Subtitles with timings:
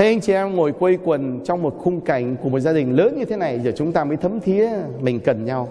[0.00, 2.96] Thế anh chị em ngồi quây quần trong một khung cảnh của một gia đình
[2.96, 5.68] lớn như thế này, giờ chúng ta mới thấm thía mình cần nhau.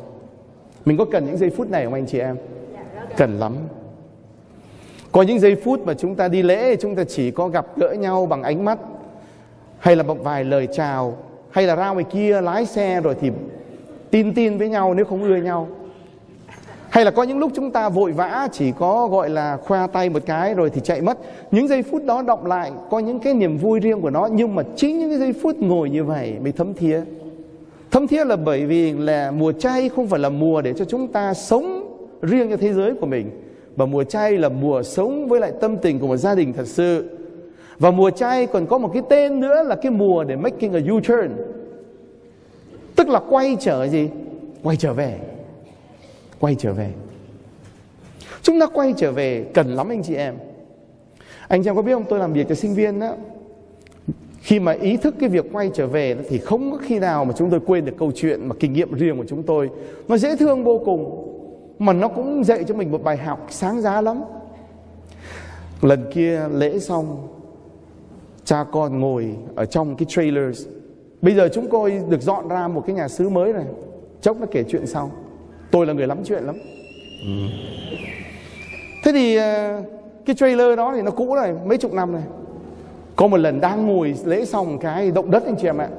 [0.85, 2.37] Mình có cần những giây phút này không anh chị em?
[3.17, 3.55] Cần lắm.
[5.11, 7.91] Có những giây phút mà chúng ta đi lễ, chúng ta chỉ có gặp gỡ
[7.91, 8.79] nhau bằng ánh mắt,
[9.79, 11.17] hay là một vài lời chào,
[11.49, 13.31] hay là ra ngoài kia lái xe rồi thì
[14.11, 15.67] tin tin với nhau, nếu không ưa nhau
[16.89, 20.09] hay là có những lúc chúng ta vội vã, chỉ có gọi là khoa tay
[20.09, 21.17] một cái rồi thì chạy mất.
[21.51, 24.55] Những giây phút đó động lại, có những cái niềm vui riêng của nó, nhưng
[24.55, 27.01] mà chính những cái giây phút ngồi như vậy mới thấm thía.
[27.91, 31.07] Thấm thía là bởi vì là mùa chay không phải là mùa để cho chúng
[31.07, 33.31] ta sống riêng cho thế giới của mình
[33.75, 36.67] và mùa chay là mùa sống với lại tâm tình của một gia đình thật
[36.67, 37.09] sự.
[37.79, 40.79] Và mùa chay còn có một cái tên nữa là cái mùa để making a
[40.79, 41.29] U-turn.
[42.95, 44.09] Tức là quay trở gì?
[44.63, 45.19] Quay trở về
[46.39, 46.91] quay trở về.
[48.41, 50.35] Chúng ta quay trở về cần lắm anh chị em.
[51.47, 52.05] Anh chị em có biết không?
[52.09, 53.15] Tôi làm việc cho sinh viên đó
[54.41, 57.33] khi mà ý thức cái việc quay trở về thì không có khi nào mà
[57.37, 59.69] chúng tôi quên được câu chuyện mà kinh nghiệm riêng của chúng tôi.
[60.07, 61.25] Nó dễ thương vô cùng,
[61.79, 64.21] mà nó cũng dạy cho mình một bài học sáng giá lắm.
[65.81, 67.27] Lần kia lễ xong,
[68.45, 70.67] cha con ngồi ở trong cái trailers.
[71.21, 73.65] Bây giờ chúng tôi được dọn ra một cái nhà xứ mới này.
[74.21, 75.11] Chốc nó kể chuyện sau
[75.71, 76.55] tôi là người lắm chuyện lắm.
[77.21, 77.29] Ừ.
[79.03, 79.81] thế thì ờ,
[80.25, 82.23] cái trailer đó thì nó cũ rồi mấy chục năm này.
[83.15, 85.89] Có một lần đang ngồi lễ xong cái động đất anh chị em ạ.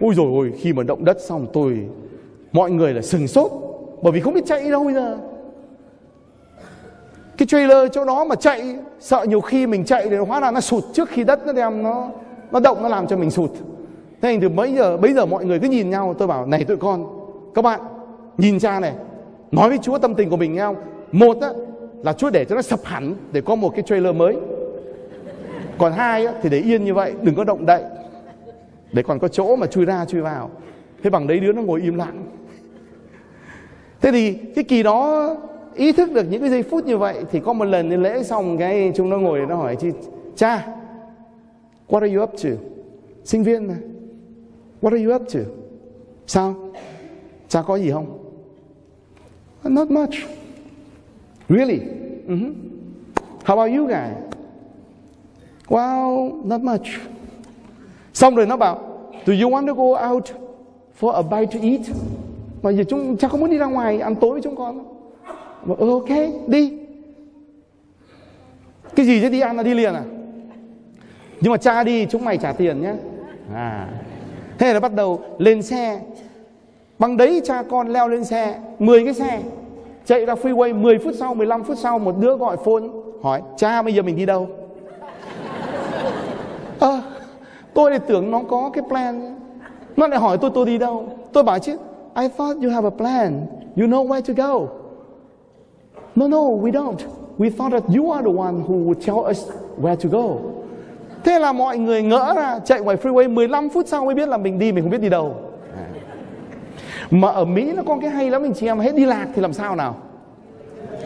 [0.00, 1.78] Ui rồi ôi, khi mà động đất xong tôi,
[2.52, 3.52] mọi người là sừng sốt,
[4.02, 5.18] bởi vì không biết chạy đâu bây giờ.
[7.36, 10.60] Cái trailer chỗ đó mà chạy, sợ nhiều khi mình chạy thì hóa ra nó
[10.60, 12.10] sụt trước khi đất nó đem nó
[12.50, 13.50] nó động, nó làm cho mình sụt.
[14.22, 16.64] Thế thì từ mấy giờ bây giờ mọi người cứ nhìn nhau, tôi bảo, này
[16.64, 17.06] tụi con,
[17.54, 17.80] các bạn
[18.38, 18.94] nhìn cha này
[19.50, 20.76] nói với Chúa tâm tình của mình nghe không?
[21.12, 21.48] Một á,
[22.02, 24.36] là Chúa để cho nó sập hẳn để có một cái trailer mới.
[25.78, 27.82] Còn hai á, thì để yên như vậy đừng có động đậy.
[28.92, 30.50] Để còn có chỗ mà chui ra chui vào.
[31.02, 32.26] Thế bằng đấy đứa nó ngồi im lặng.
[34.00, 35.36] Thế thì cái kỳ đó
[35.74, 38.22] ý thức được những cái giây phút như vậy thì có một lần đi lễ
[38.22, 39.88] xong cái chúng nó ngồi nó hỏi chị
[40.36, 40.66] cha
[41.88, 42.50] what are you up to?
[43.24, 43.74] Sinh viên mà.
[44.82, 45.40] What are you up to?
[46.26, 46.54] Sao?
[47.48, 48.21] Cha có gì không?
[49.64, 50.14] Not much.
[51.48, 51.78] Really?
[51.78, 52.52] Mm-hmm.
[53.44, 54.16] how about you guys?
[55.68, 56.86] Well not much.
[58.14, 58.78] Xong rồi nó bảo
[59.26, 60.30] do you want to go out
[61.00, 61.80] for a bite to eat?
[62.62, 64.84] Mà giờ chúng cha có muốn đi ra ngoài ăn tối với chúng con
[65.64, 66.08] mà, ừ, ok
[66.46, 66.72] đi.
[68.96, 69.28] Cái gì chứ?
[69.28, 70.04] Đi ăn là đi liền à?
[71.40, 72.94] Nhưng mà cha đi chúng mày trả tiền nhé
[73.54, 73.88] à.
[74.58, 76.00] Thế là bắt đầu lên xe
[77.02, 79.42] bằng đấy cha con leo lên xe 10 cái xe
[80.04, 82.82] chạy ra freeway 10 phút sau 15 phút sau một đứa gọi phone
[83.22, 84.48] hỏi cha bây giờ mình đi đâu
[86.80, 87.02] à,
[87.74, 89.36] tôi lại tưởng nó có cái plan
[89.96, 91.76] nó lại hỏi tôi tôi đi đâu tôi bảo chứ
[92.16, 93.46] I thought you have a plan
[93.76, 94.66] you know where to go
[96.16, 96.98] No, no, we don't.
[97.38, 99.48] We thought that you are the one who would tell us
[99.80, 100.36] where to go.
[101.24, 104.36] Thế là mọi người ngỡ ra chạy ngoài freeway 15 phút sau mới biết là
[104.36, 105.34] mình đi mình không biết đi đâu.
[107.12, 109.42] Mà ở Mỹ nó có cái hay lắm anh chị em hết đi lạc thì
[109.42, 109.96] làm sao nào?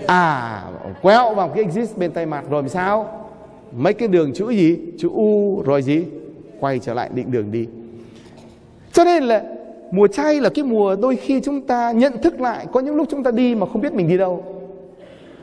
[0.06, 0.62] À,
[1.02, 3.26] quẹo vào cái exit bên tay mặt rồi làm sao?
[3.76, 4.78] Mấy cái đường chữ gì?
[4.98, 6.04] Chữ U rồi gì?
[6.60, 7.66] Quay trở lại định đường đi.
[8.92, 9.42] Cho nên là
[9.90, 13.08] mùa chay là cái mùa đôi khi chúng ta nhận thức lại có những lúc
[13.10, 14.44] chúng ta đi mà không biết mình đi đâu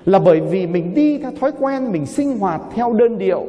[0.06, 3.46] là bởi vì mình đi theo thói quen mình sinh hoạt theo đơn điệu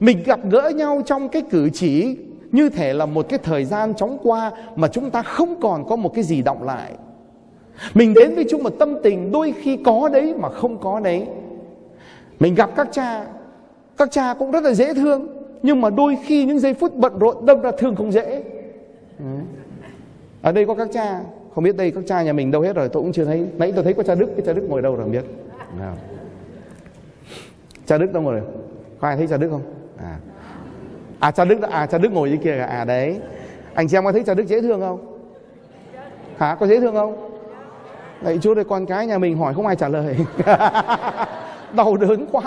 [0.00, 2.16] mình gặp gỡ nhau trong cái cử chỉ
[2.52, 5.96] như thể là một cái thời gian chóng qua mà chúng ta không còn có
[5.96, 6.92] một cái gì động lại.
[7.94, 11.26] Mình đến với chúa một tâm tình đôi khi có đấy mà không có đấy.
[12.40, 13.24] Mình gặp các cha
[13.96, 15.26] các cha cũng rất là dễ thương,
[15.62, 18.42] nhưng mà đôi khi những giây phút bận rộn đâm ra thương không dễ.
[19.18, 19.24] Ừ.
[20.42, 21.20] Ở đây có các cha,
[21.54, 23.46] không biết đây các cha nhà mình đâu hết rồi, tôi cũng chưa thấy.
[23.58, 25.24] Nãy tôi thấy có cha đức, cái cha đức ngồi đâu rồi không biết?
[25.78, 25.96] Nào.
[27.86, 28.40] cha đức đâu rồi
[28.98, 29.62] có ai thấy cha đức không?
[29.96, 30.18] À
[31.22, 33.20] à cha đức à cha đức ngồi dưới kia à đấy.
[33.74, 34.98] Anh xem có thấy cha đức dễ thương không?
[36.38, 36.56] Hả?
[36.60, 37.28] Có dễ thương không?
[38.20, 40.16] Đấy, chúa ơi, con cái nhà mình hỏi không ai trả lời.
[41.72, 42.42] Đau đớn quá.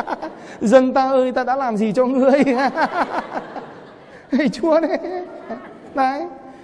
[0.60, 2.44] Dân ta ơi, ta đã làm gì cho ngươi?
[4.30, 4.98] Thầy Chúa đấy.
[5.94, 6.22] Đấy.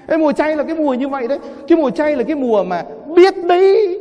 [0.09, 1.39] Cái mùa chay là cái mùa như vậy đấy.
[1.69, 2.85] Cái mùa chay là cái mùa mà
[3.15, 4.01] biết đấy,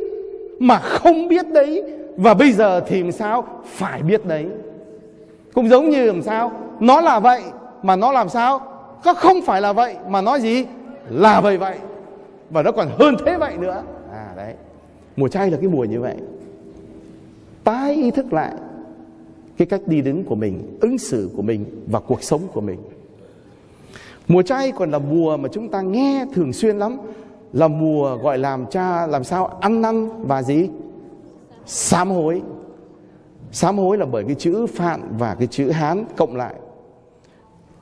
[0.58, 1.82] mà không biết đấy.
[2.16, 3.44] Và bây giờ thì làm sao?
[3.64, 4.46] Phải biết đấy.
[5.54, 6.52] Cũng giống như làm sao?
[6.82, 7.42] Nó là vậy
[7.82, 8.60] mà nó làm sao?
[9.04, 10.64] Nó không phải là vậy mà nó gì?
[11.08, 11.78] Là vậy vậy.
[12.50, 13.82] Và nó còn hơn thế vậy nữa.
[14.12, 14.54] À đấy.
[15.16, 16.16] Mùa chay là cái mùa như vậy.
[17.64, 18.52] Tái ý thức lại
[19.56, 22.78] cái cách đi đứng của mình, ứng xử của mình và cuộc sống của mình.
[24.28, 26.98] Mùa chay còn là mùa mà chúng ta nghe thường xuyên lắm.
[27.52, 30.68] Là mùa gọi làm cha làm sao ăn năn và gì?
[31.66, 32.42] Sám hối.
[33.52, 36.54] Sám hối là bởi cái chữ Phạn và cái chữ Hán cộng lại.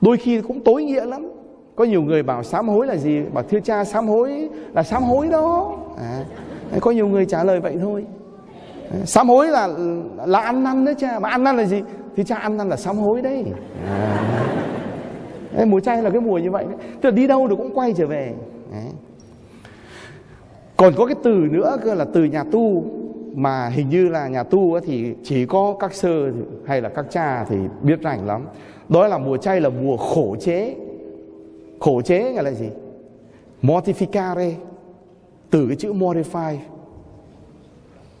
[0.01, 1.31] Đôi khi cũng tối nghĩa lắm.
[1.75, 3.21] Có nhiều người bảo sám hối là gì?
[3.33, 5.77] Bảo thưa cha sám hối là sám hối đó.
[5.97, 6.23] À,
[6.79, 8.05] Có nhiều người trả lời vậy thôi.
[8.91, 9.67] À, sám hối là
[10.25, 11.19] là ăn năn đấy cha.
[11.19, 11.81] Mà ăn năn là gì?
[12.15, 13.45] Thì cha ăn năn là sám hối đấy.
[13.87, 15.65] À.
[15.65, 16.65] Mùa chay là cái mùa như vậy
[17.01, 18.33] Tức là đi đâu được cũng quay trở về.
[18.71, 18.85] Đấy.
[20.77, 22.83] Còn có cái từ nữa cơ là từ nhà tu.
[23.35, 26.31] Mà hình như là nhà tu thì chỉ có các sơ
[26.65, 28.41] hay là các cha thì biết rành lắm
[28.91, 30.75] đó là mùa chay là mùa khổ chế.
[31.79, 32.69] Khổ chế nghĩa là gì?
[33.61, 34.51] Mortificare.
[35.49, 36.55] Từ cái chữ mortify.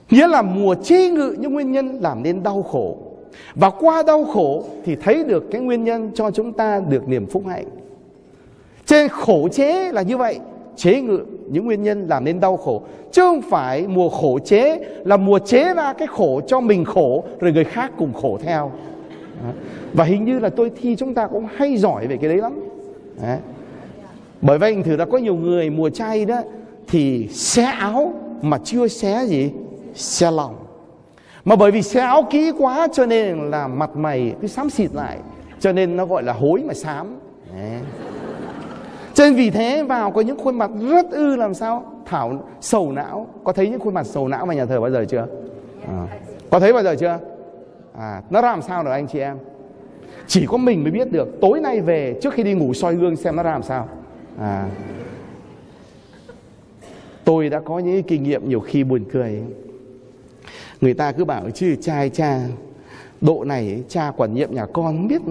[0.09, 2.97] Nghĩa là mùa chế ngự những nguyên nhân làm nên đau khổ.
[3.55, 7.25] Và qua đau khổ thì thấy được cái nguyên nhân cho chúng ta được niềm
[7.25, 7.65] phúc hạnh.
[8.85, 10.39] Trên khổ chế là như vậy.
[10.75, 11.19] Chế ngự
[11.49, 12.81] những nguyên nhân làm nên đau khổ.
[13.11, 17.23] Chứ không phải mùa khổ chế là mùa chế ra cái khổ cho mình khổ,
[17.39, 18.71] rồi người khác cùng khổ theo
[19.93, 22.59] và hình như là tôi thi chúng ta cũng hay giỏi về cái đấy lắm.
[23.21, 23.37] Đấy.
[24.41, 26.41] bởi vậy thử là có nhiều người mùa chay đó
[26.87, 29.51] thì xé áo mà chưa xé gì,
[29.95, 30.55] xé lòng.
[31.45, 34.93] Mà bởi vì xé áo kỹ quá cho nên là mặt mày cứ xám xịt
[34.93, 35.17] lại,
[35.59, 37.19] cho nên nó gọi là hối mà xám.
[37.53, 37.79] Đấy.
[39.13, 41.83] Cho nên vì thế vào có những khuôn mặt rất ư làm sao?
[42.05, 43.27] Thảo sầu não.
[43.43, 45.27] Có thấy những khuôn mặt sầu não mà nhà thờ bao giờ chưa?
[45.87, 46.07] À.
[46.49, 47.19] Có thấy bao giờ chưa?
[47.97, 49.37] À, Nó làm sao được anh chị em?
[50.27, 51.41] Chỉ có mình mới biết được.
[51.41, 53.89] Tối nay về trước khi đi ngủ soi gương xem nó ra làm sao.
[54.39, 54.69] À.
[57.23, 59.43] Tôi đã có những kinh nghiệm nhiều khi buồn cười.
[60.81, 62.39] Người ta cứ bảo chứ trai cha
[63.21, 65.21] Độ này cha quản nhiệm nhà con không biết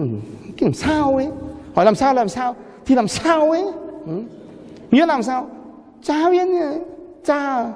[0.57, 1.27] cái làm sao ấy.
[1.73, 2.55] Hỏi làm sao làm sao?
[2.85, 3.63] Thì làm sao ấy?
[4.07, 4.23] Ừ.
[4.91, 5.49] nghĩa làm sao?
[6.03, 6.47] Cha biết
[7.25, 7.71] cha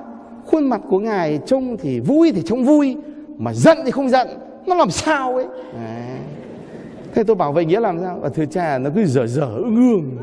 [0.45, 2.97] khuôn mặt của ngài trông thì vui thì trông vui
[3.37, 4.27] mà giận thì không giận
[4.67, 6.19] nó làm sao ấy Đấy.
[7.13, 9.75] thế tôi bảo vậy nghĩa làm sao và thưa cha nó cứ dở dở ưng
[9.75, 10.17] ương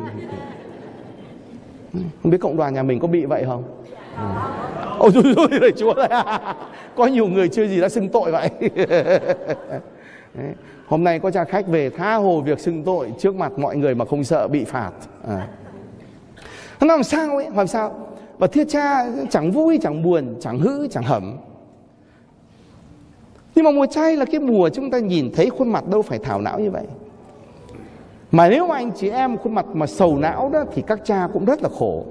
[1.92, 3.64] ừ, không biết cộng đoàn nhà mình có bị vậy không
[4.16, 4.24] ừ.
[4.98, 5.94] ôi rồi ơi rồi chúa
[6.96, 8.50] có nhiều người chưa gì đã xưng tội vậy
[10.34, 10.54] Đấy.
[10.86, 13.94] Hôm nay có cha khách về tha hồ việc xưng tội trước mặt mọi người
[13.94, 14.90] mà không sợ bị phạt.
[15.28, 15.48] À.
[16.80, 17.46] Nó làm sao ấy?
[17.56, 18.08] Làm sao?
[18.38, 21.36] Và thiết cha chẳng vui, chẳng buồn, chẳng hữ, chẳng hẩm.
[23.54, 26.18] Nhưng mà mùa chay là cái mùa chúng ta nhìn thấy khuôn mặt đâu phải
[26.18, 26.84] thảo não như vậy.
[28.30, 31.28] Mà nếu mà anh chị em khuôn mặt mà sầu não đó thì các cha
[31.32, 32.04] cũng rất là khổ.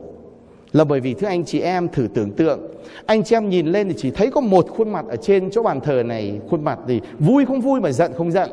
[0.72, 2.60] Là bởi vì thưa anh chị em, thử tưởng tượng,
[3.06, 5.64] Anh chị em nhìn lên thì chỉ thấy có một khuôn mặt ở trên chỗ
[5.64, 8.50] bàn thờ này, Khuôn mặt thì vui không vui mà giận không giận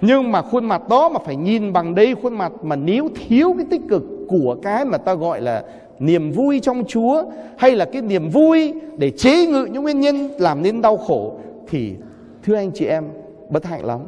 [0.00, 3.54] nhưng mà khuôn mặt đó mà phải nhìn bằng đây khuôn mặt mà nếu thiếu
[3.56, 5.64] cái tích cực của cái mà ta gọi là
[5.98, 7.22] niềm vui trong Chúa,
[7.56, 11.38] hay là cái niềm vui để chế ngự những nguyên nhân làm nên đau khổ
[11.68, 11.94] thì,
[12.42, 13.04] thưa anh chị em,
[13.50, 14.00] bất hạnh lắm.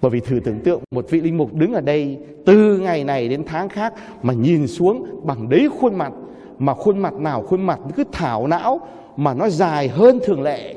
[0.00, 3.28] Bởi vì thử tưởng tượng, một vị linh mục đứng ở đây từ ngày này
[3.28, 6.12] đến tháng khác mà nhìn xuống bằng đấy khuôn mặt,
[6.58, 8.80] mà khuôn mặt nào khuôn mặt cứ thảo não,
[9.16, 10.74] mà nó dài hơn thường lệ.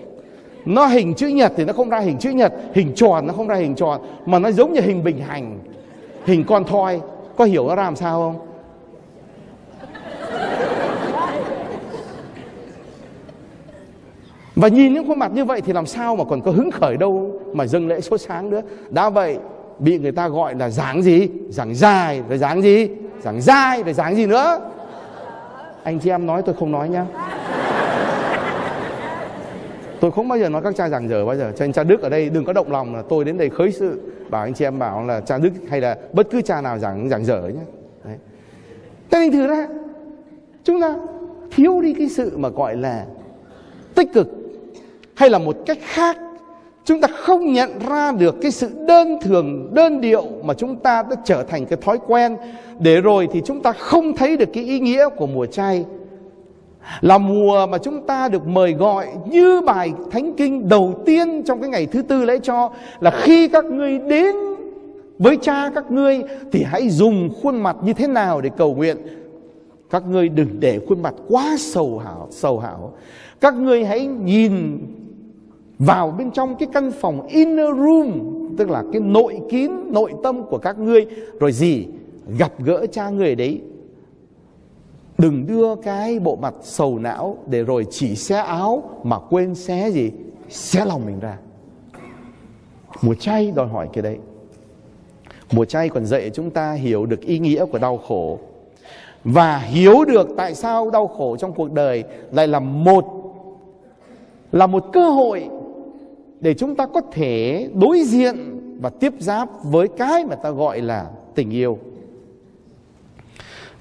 [0.66, 3.48] Nó hình chữ nhật thì nó không ra hình chữ nhật, hình tròn nó không
[3.48, 5.60] ra hình tròn, mà nó giống như hình bình hành,
[6.26, 7.02] hình con thoi.
[7.38, 8.51] Có hiểu nó làm sao không?
[14.56, 16.98] Và nhìn những khuôn mặt như vậy thì làm sao mà còn có hứng khởi
[16.98, 18.62] đâu mà dâng lễ sốt sáng nữa.
[18.90, 19.38] Đã vậy,
[19.80, 21.28] bị người ta gọi là dáng gì?
[21.50, 22.88] Dáng dài rồi dáng gì?
[23.22, 24.60] Dáng dai rồi dáng gì nữa?
[25.84, 27.06] Anh chị em nói tôi không nói nhá
[30.02, 32.02] tôi không bao giờ nói các cha giảng dở bao giờ cho nên cha đức
[32.02, 34.66] ở đây đừng có động lòng là tôi đến đây khơi sự, bảo anh chị
[34.66, 37.62] em bảo là cha đức hay là bất cứ cha nào giảng giảng dở nhé
[38.04, 38.18] Đấy.
[39.12, 39.68] thế nên thử ra,
[40.64, 40.96] chúng ta
[41.52, 43.06] thiếu đi cái sự mà gọi là
[43.96, 44.28] tích cực
[45.22, 46.18] hay là một cách khác,
[46.86, 51.04] chúng ta không nhận ra được cái sự đơn thường, đơn điệu mà chúng ta
[51.04, 52.38] đã trở thành cái thói quen.
[52.80, 55.86] Để rồi thì chúng ta không thấy được cái ý nghĩa của mùa chay.
[57.02, 61.62] Là mùa mà chúng ta được mời gọi như bài thánh kinh đầu tiên trong
[61.62, 64.36] cái ngày thứ tư lễ cho, là khi các ngươi đến
[65.20, 68.98] với cha các ngươi thì hãy dùng khuôn mặt như thế nào để cầu nguyện.
[69.90, 72.94] Các ngươi đừng để khuôn mặt quá sầu hảo sầu hảo
[73.42, 74.80] các ngươi hãy nhìn
[75.86, 78.12] vào bên trong cái căn phòng inner room,
[78.58, 81.06] tức là cái nội kín, nội tâm của các ngươi
[81.40, 81.88] rồi gì
[82.38, 83.62] gặp gỡ cha người đấy
[85.22, 89.92] Đừng đưa cái bộ mặt sầu não để rồi chỉ xé áo mà quên xé
[89.92, 90.12] gì?
[90.50, 91.38] Xé lòng mình ra.
[93.02, 94.18] Mùa chay đòi hỏi cái đấy.
[95.52, 98.40] Mùa chay còn dạy chúng ta hiểu được ý nghĩa của đau khổ
[99.24, 103.06] và hiểu được tại sao đau khổ trong cuộc đời lại là một
[104.52, 105.50] là một cơ hội
[106.42, 110.82] để chúng ta có thể đối diện và tiếp giáp với cái mà ta gọi
[110.82, 111.80] là tình yêu.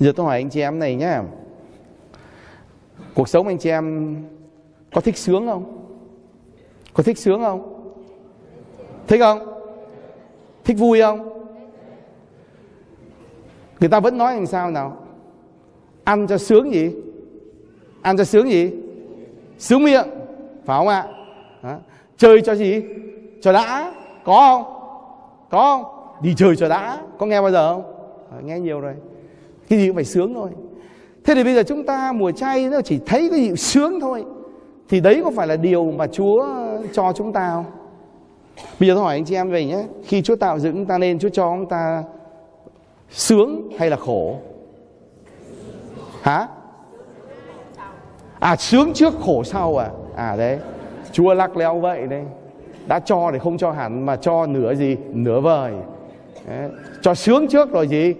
[0.00, 1.18] Giờ tôi hỏi anh chị em này nhé.
[3.14, 4.16] Cuộc sống anh chị em
[4.92, 5.86] có thích sướng không?
[6.94, 7.92] Có thích sướng không?
[9.06, 9.38] Thích không?
[10.64, 11.46] Thích vui không?
[13.80, 15.06] Người ta vẫn nói làm sao nào?
[16.04, 16.90] Ăn cho sướng gì?
[18.02, 18.70] Ăn cho sướng gì?
[19.58, 20.08] Sướng miệng,
[20.64, 21.06] phải không ạ?
[21.62, 21.78] Đó.
[22.20, 22.82] Chơi cho gì?
[23.40, 23.92] Cho đã,
[24.24, 24.74] có không?
[25.50, 25.84] Có không?
[26.22, 27.82] Đi chơi cho đã, có nghe bao giờ không?
[28.32, 28.94] À, nghe nhiều rồi.
[29.68, 30.50] Cái gì cũng phải sướng thôi.
[31.24, 34.24] Thế thì bây giờ chúng ta mùa chay nó chỉ thấy cái gì sướng thôi.
[34.88, 36.46] Thì đấy có phải là điều mà Chúa
[36.92, 37.64] cho chúng ta không?
[38.80, 39.84] Bây giờ tôi hỏi anh chị em về nhé.
[40.04, 42.04] Khi Chúa tạo dựng chúng ta nên Chúa cho chúng ta
[43.10, 44.36] sướng hay là khổ?
[46.22, 46.48] Hả?
[48.38, 49.90] À sướng trước khổ sau à?
[50.16, 50.58] À đấy.
[51.12, 52.24] Chúa lắc leo vậy đây.
[52.86, 54.96] Đã cho thì không cho hẳn mà cho nửa gì?
[55.12, 55.72] Nửa vời.
[56.46, 56.70] Đấy.
[57.02, 58.14] Cho sướng trước rồi gì?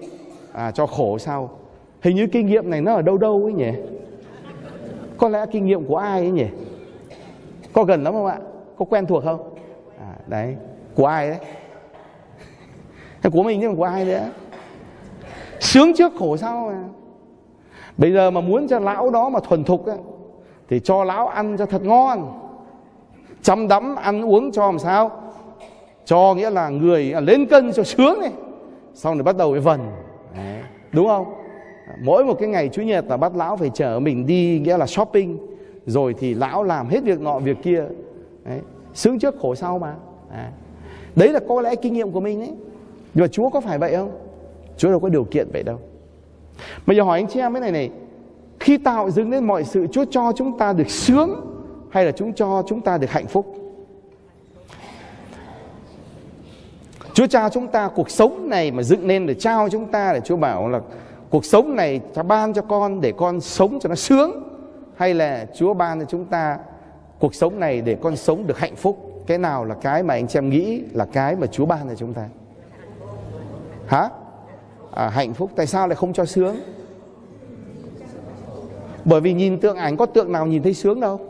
[0.52, 1.50] À cho khổ sau.
[2.02, 3.72] Hình như kinh nghiệm này nó ở đâu đâu ấy nhỉ?
[5.18, 6.46] Có lẽ kinh nghiệm của ai ấy nhỉ?
[7.72, 8.38] Có gần lắm không ạ?
[8.76, 9.54] Có quen thuộc không?
[9.98, 10.56] À, đấy,
[10.94, 11.38] của ai đấy?
[13.32, 14.22] của mình nhưng mà của ai đấy?
[15.60, 16.84] Sướng trước khổ sau mà.
[17.96, 19.98] Bây giờ mà muốn cho lão đó mà thuần thục ấy,
[20.68, 22.39] thì cho lão ăn cho thật ngon.
[23.42, 25.10] Chăm đắm ăn uống cho làm sao?
[26.04, 28.32] Cho nghĩa là người à, lên cân cho sướng này.
[28.94, 29.80] Xong rồi bắt đầu cái vần.
[30.36, 30.62] Đấy.
[30.92, 31.34] Đúng không?
[32.02, 34.86] mỗi một cái ngày chủ nhật là bắt lão phải chở mình đi, nghĩa là
[34.86, 35.38] shopping
[35.86, 37.84] rồi thì lão làm hết việc nọ, việc kia
[38.44, 38.60] đấy.
[38.94, 39.94] sướng trước, khổ sau mà
[40.30, 40.46] đấy.
[41.16, 42.52] đấy là có lẽ kinh nghiệm của mình đấy
[43.14, 44.10] nhưng mà chúa có phải vậy không
[44.76, 45.78] chúa đâu có điều kiện vậy đâu
[46.86, 47.90] bây giờ hỏi anh chị em cái này này
[48.60, 51.40] khi tạo dựng nên mọi sự, chúa cho chúng ta được sướng
[51.90, 53.56] hay là chúng cho chúng ta được hạnh phúc?
[57.14, 60.20] Chúa trao chúng ta cuộc sống này mà dựng nên để trao chúng ta để
[60.20, 60.80] Chúa bảo là
[61.30, 64.42] cuộc sống này cha ban cho con để con sống cho nó sướng
[64.96, 66.58] hay là Chúa ban cho chúng ta
[67.18, 69.22] cuộc sống này để con sống được hạnh phúc?
[69.26, 71.94] Cái nào là cái mà anh chị em nghĩ là cái mà Chúa ban cho
[71.94, 72.28] chúng ta?
[73.86, 74.08] Hả?
[74.94, 75.50] À, hạnh phúc.
[75.56, 76.56] Tại sao lại không cho sướng?
[79.04, 81.29] Bởi vì nhìn tượng ảnh có tượng nào nhìn thấy sướng đâu?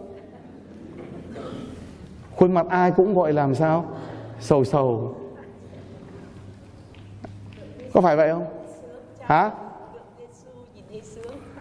[2.41, 3.85] Khuôn mặt ai cũng gọi làm sao?
[4.41, 5.15] Sầu sầu.
[7.93, 8.45] Có phải vậy không?
[9.21, 9.51] Hả?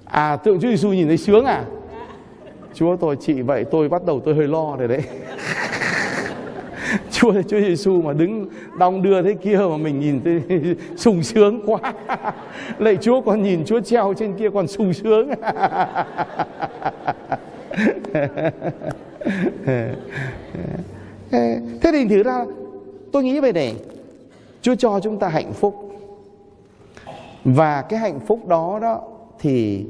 [0.06, 1.66] À tượng Chúa Giêsu nhìn thấy sướng à?
[2.74, 5.02] Chúa, tôi chị vậy, tôi bắt đầu tôi hơi lo rồi đấy.
[7.12, 10.42] Chúa Chúa Giêsu mà đứng đong đưa thế kia mà mình nhìn thấy
[10.96, 11.94] sung sướng quá.
[12.78, 15.30] Lạy Chúa còn nhìn Chúa treo trên kia còn sung sướng.
[21.82, 22.46] Thế thì thử ra,
[23.12, 23.76] tôi nghĩ về này.
[24.62, 25.90] Chúa cho chúng ta hạnh phúc.
[27.44, 29.02] Và cái hạnh phúc đó đó
[29.40, 29.86] thì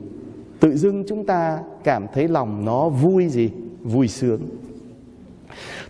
[0.60, 3.52] tự dưng chúng ta cảm thấy lòng nó vui gì?
[3.84, 4.40] Vui sướng.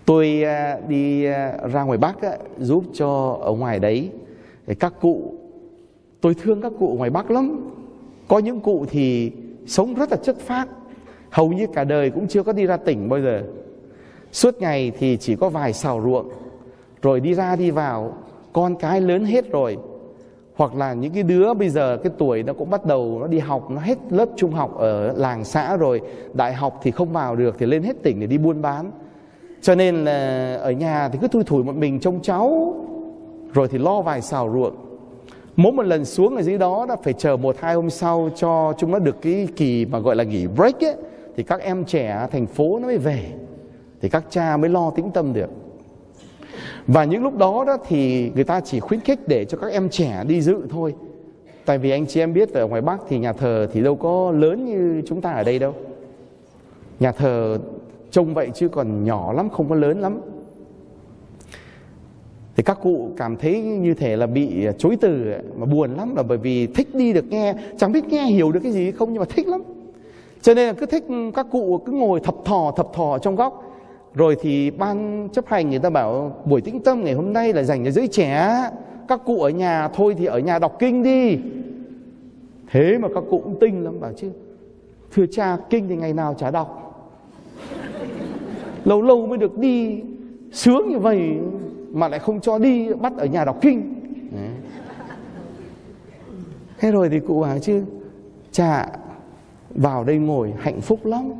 [0.06, 2.18] Tôi à, đi à, ra ngoài bắc
[2.60, 4.10] giúp cho ở ngoài đấy
[4.68, 5.34] à, các cụ.
[6.22, 7.70] Tôi thương các cụ ngoài bắc lắm.
[8.28, 9.32] Có những cụ thì
[9.68, 10.68] sống rất là chất phác
[11.30, 13.44] hầu như cả đời cũng chưa có đi ra tỉnh bao giờ.
[14.32, 16.30] Suốt ngày thì chỉ có vài xào ruộng.
[17.02, 18.14] Rồi đi ra đi vào,
[18.54, 19.78] con cái lớn hết rồi.
[20.56, 23.40] Hoặc là những cái đứa bây giờ, cái tuổi nó cũng bắt đầu nó đi
[23.40, 26.02] học, nó hết lớp trung học ở làng xã rồi,
[26.34, 28.92] đại học thì không vào được thì lên hết tỉnh để đi buôn bán.
[29.62, 32.76] Cho nên là ở nhà thì cứ thui thủi một mình trông cháu,
[33.54, 34.76] rồi thì lo vài xào ruộng.
[35.56, 38.74] Mỗi một lần xuống ở dưới đó đã phải chờ một hai hôm sau cho
[38.78, 40.96] chúng nó được cái kỳ mà gọi là nghỉ break ấy
[41.40, 43.26] thì các em trẻ thành phố nó mới về,
[44.02, 45.50] thì các cha mới lo tĩnh tâm được.
[46.88, 49.90] Và những lúc đó đó thì người ta chỉ khuyến khích để cho các em
[49.90, 50.96] trẻ đi dự thôi.
[51.66, 54.32] Tại vì anh chị em biết ở ngoài bắc thì nhà thờ thì đâu có
[54.32, 55.74] lớn như chúng ta ở đây đâu.
[57.00, 57.60] Nhà thờ
[58.12, 60.22] trông vậy chứ còn nhỏ lắm, không có lớn lắm.
[62.56, 66.24] Thì các cụ cảm thấy như thể là bị chối từ, mà buồn lắm là
[66.24, 67.54] bởi vì thích đi được nghe.
[67.78, 69.62] Chẳng biết nghe hiểu được cái gì không nhưng mà thích lắm
[70.42, 71.04] cho nên là cứ thích
[71.36, 73.64] các cụ cứ ngồi thập thò thập thò trong góc.
[74.14, 77.64] Rồi thì ban chấp hành người ta bảo, buổi tĩnh tâm ngày hôm nay là
[77.64, 78.64] dành cho giới trẻ.
[79.08, 81.38] Các cụ ở nhà thôi thì ở nhà đọc kinh đi.
[82.72, 84.32] Thế mà các cụ cũng tinh lắm, bảo chứ,
[85.14, 87.06] thưa cha, kinh thì ngày nào chả đọc.
[88.86, 90.02] Lâu lâu mới được đi,
[90.52, 91.38] sướng như vậy
[91.92, 93.96] mà lại không cho đi, bắt ở nhà đọc kinh.
[96.80, 97.84] Thế rồi thì cụ bảo chứ,
[98.52, 98.90] cha
[99.76, 101.32] vào đây ngồi hạnh phúc lắm.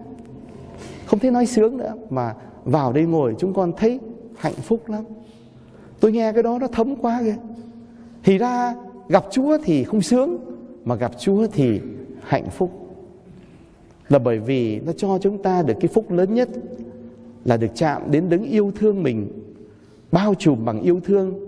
[1.06, 4.00] Không thể nói sướng nữa, mà vào đây ngồi chúng con thấy
[4.38, 5.04] hạnh phúc lắm.
[6.00, 7.36] Tôi nghe cái đó nó thấm quá kìa
[8.24, 8.76] thì ra
[9.10, 10.38] gặp chúa thì không sướng,
[10.86, 11.82] mà gặp chúa thì
[12.22, 12.72] hạnh phúc.
[14.10, 16.50] Là bởi vì nó cho chúng ta được cái phúc lớn nhất,
[17.46, 19.32] là được chạm đến đấng yêu thương mình,
[20.12, 21.40] bao trùm bằng yêu thương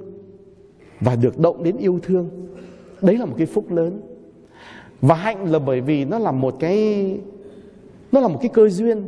[1.00, 2.30] và được động đến yêu thương.
[3.02, 4.02] Đấy là một cái phúc lớn
[5.02, 7.06] và hạnh là bởi vì nó là một cái,
[8.12, 9.04] nó là một cái cơ duyên.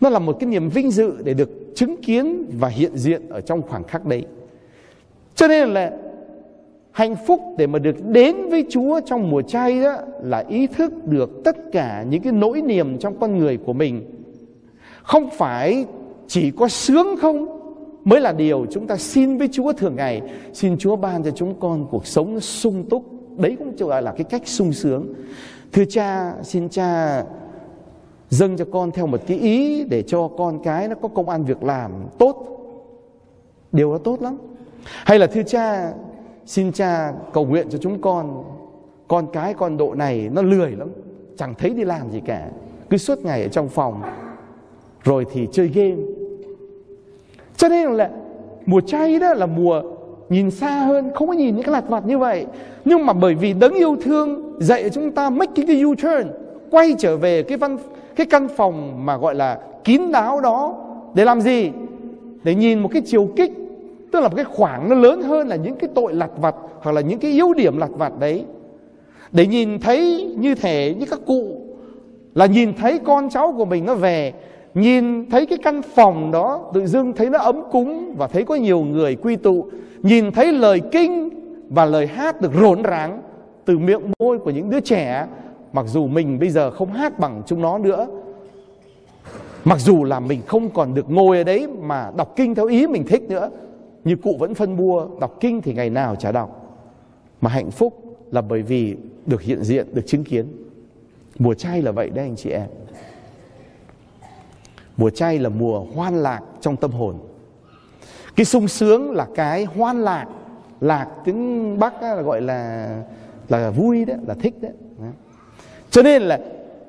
[0.00, 3.40] Nó là một cái niềm vinh dự để được chứng kiến và hiện diện ở
[3.40, 4.24] trong khoảng khắc đấy.
[5.34, 5.92] Cho nên là
[6.90, 10.92] hạnh phúc để mà được đến với Chúa trong mùa chay đó là ý thức
[11.06, 14.02] được tất cả những cái nỗi niềm trong con người của mình.
[15.02, 15.86] Không phải
[16.26, 17.46] chỉ có sướng không
[18.04, 20.22] mới là điều chúng ta xin với Chúa thường ngày.
[20.52, 24.24] Xin Chúa ban cho chúng con cuộc sống sung túc đấy cũng gọi là cái
[24.24, 25.06] cách sung sướng.
[25.72, 27.22] Thưa cha, xin cha
[28.28, 31.44] dâng cho con theo một cái ý để cho con cái nó có công ăn
[31.44, 32.46] việc làm tốt.
[33.72, 34.36] Điều đó tốt lắm.
[34.84, 35.92] Hay là thưa cha,
[36.46, 38.44] xin cha cầu nguyện cho chúng con
[39.08, 40.88] con cái, con độ này nó lười lắm,
[41.36, 42.48] chẳng thấy đi làm gì cả,
[42.90, 44.02] cứ suốt ngày ở trong phòng,
[45.04, 45.96] rồi thì chơi game.
[47.56, 48.10] Cho nên là
[48.66, 49.82] mùa chay đó là mùa
[50.30, 52.46] nhìn xa hơn, không có nhìn những cái lặt vặt như vậy.
[52.84, 56.24] Nhưng mà bởi vì đấng yêu thương dạy chúng ta make cái U-turn,
[56.70, 57.78] quay trở về cái văn,
[58.16, 60.74] cái căn phòng mà gọi là kín đáo đó,
[61.14, 61.70] để làm gì?
[62.44, 63.52] Để nhìn một cái chiều kích,
[64.12, 66.92] tức là một cái khoảng nó lớn hơn là những cái tội lặt vặt hoặc
[66.92, 68.44] là những cái yếu điểm lặt vặt đấy.
[69.32, 71.60] Để nhìn thấy như thể như các cụ,
[72.34, 74.32] là nhìn thấy con cháu của mình nó về
[74.74, 78.54] nhìn thấy cái căn phòng đó, tự dưng thấy nó ấm cúng và thấy có
[78.54, 79.66] nhiều người quy tụ.
[80.02, 81.30] Nhìn thấy lời kinh
[81.68, 83.22] và lời hát được rộn ràng
[83.64, 85.26] từ miệng môi của những đứa trẻ,
[85.72, 88.06] mặc dù mình bây giờ không hát bằng chúng nó nữa.
[89.64, 92.86] Mặc dù là mình không còn được ngồi ở đấy mà đọc kinh theo ý
[92.86, 93.50] mình thích nữa,
[94.04, 96.78] như cụ vẫn phân bua, đọc kinh thì ngày nào chả đọc.
[97.40, 100.46] Mà hạnh phúc là bởi vì được hiện diện, được chứng kiến.
[101.38, 102.66] Mùa chay là vậy đấy, anh chị em
[105.00, 107.14] mùa chay là mùa hoan lạc trong tâm hồn
[108.36, 110.26] cái sung sướng là cái hoan lạc
[110.80, 112.88] lạc tiếng bắc là gọi là
[113.48, 114.72] là vui đấy, là thích đấy
[115.90, 116.40] cho nên là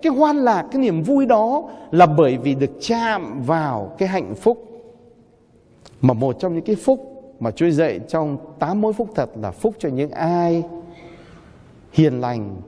[0.01, 4.35] cái hoan lạc, cái niềm vui đó là bởi vì được chạm vào cái hạnh
[4.35, 4.83] phúc
[6.01, 7.07] mà một trong những cái phúc
[7.39, 10.63] mà Chúa dạy trong tám mối phúc thật là phúc cho những ai
[11.93, 12.61] hiền lành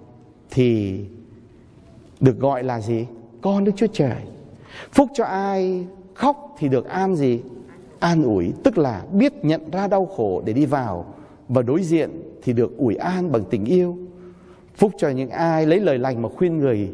[0.51, 0.99] thì
[2.19, 3.05] được gọi là gì?
[3.41, 4.32] Con Đức Chúa Trời.
[4.91, 7.41] Phúc cho ai khóc thì được an gì?
[7.99, 11.05] An ủi, tức là biết nhận ra đau khổ để đi vào
[11.49, 12.09] và đối diện
[12.43, 13.97] thì được ủi an bằng tình yêu.
[14.75, 16.89] Phúc cho những ai lấy lời lành mà khuyên người.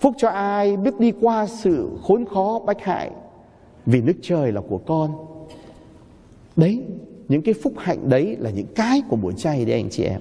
[0.00, 3.10] Phúc cho ai biết đi qua sự khốn khó bách hại
[3.86, 5.10] vì nước trời là của con.
[6.56, 6.82] Đấy,
[7.28, 10.20] những cái phúc hạnh đấy là những cái của buổi chay đấy anh chị em.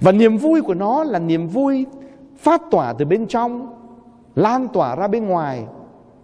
[0.00, 1.86] Và niềm vui của nó là niềm vui
[2.38, 3.75] phát tỏa từ bên trong
[4.36, 5.66] lan tỏa ra bên ngoài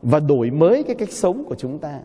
[0.02, 2.00] và đổi mới cái cách sống của chúng ta.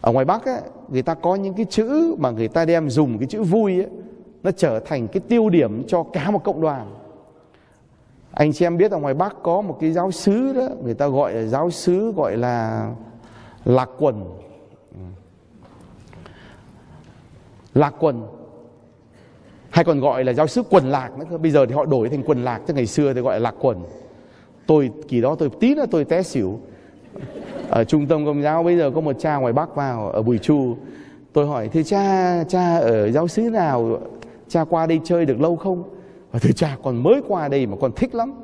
[0.00, 3.18] Ở ngoài bắc ấy, người ta có những cái chữ mà người ta đem dùng
[3.18, 3.88] cái chữ vui ấy,
[4.42, 6.94] nó trở thành cái tiêu điểm cho cả một cộng đoàn.
[8.32, 11.08] Anh chị em biết ở ngoài bắc có một cái giáo sứ đó người ta
[11.08, 12.88] gọi là giáo sứ gọi là
[13.64, 14.24] lạc quần.
[17.74, 18.26] Lạc quần
[19.70, 22.22] hay còn gọi là giáo sứ quần lạc nữa bây giờ thì họ đổi thành
[22.22, 23.82] quần lạc chứ ngày xưa thì gọi là lạc quần
[24.66, 26.60] tôi kỳ đó tôi tí nữa tôi té xỉu.
[27.68, 30.38] Ở trung tâm công giáo bây giờ có một cha ngoài bắc vào ở bùi
[30.38, 30.76] chu.
[31.32, 33.98] Tôi hỏi thế cha cha ở giáo xứ nào?
[34.48, 35.82] Cha qua đây chơi được lâu không?
[36.32, 38.34] Và thưa cha còn mới qua đây mà còn thích lắm.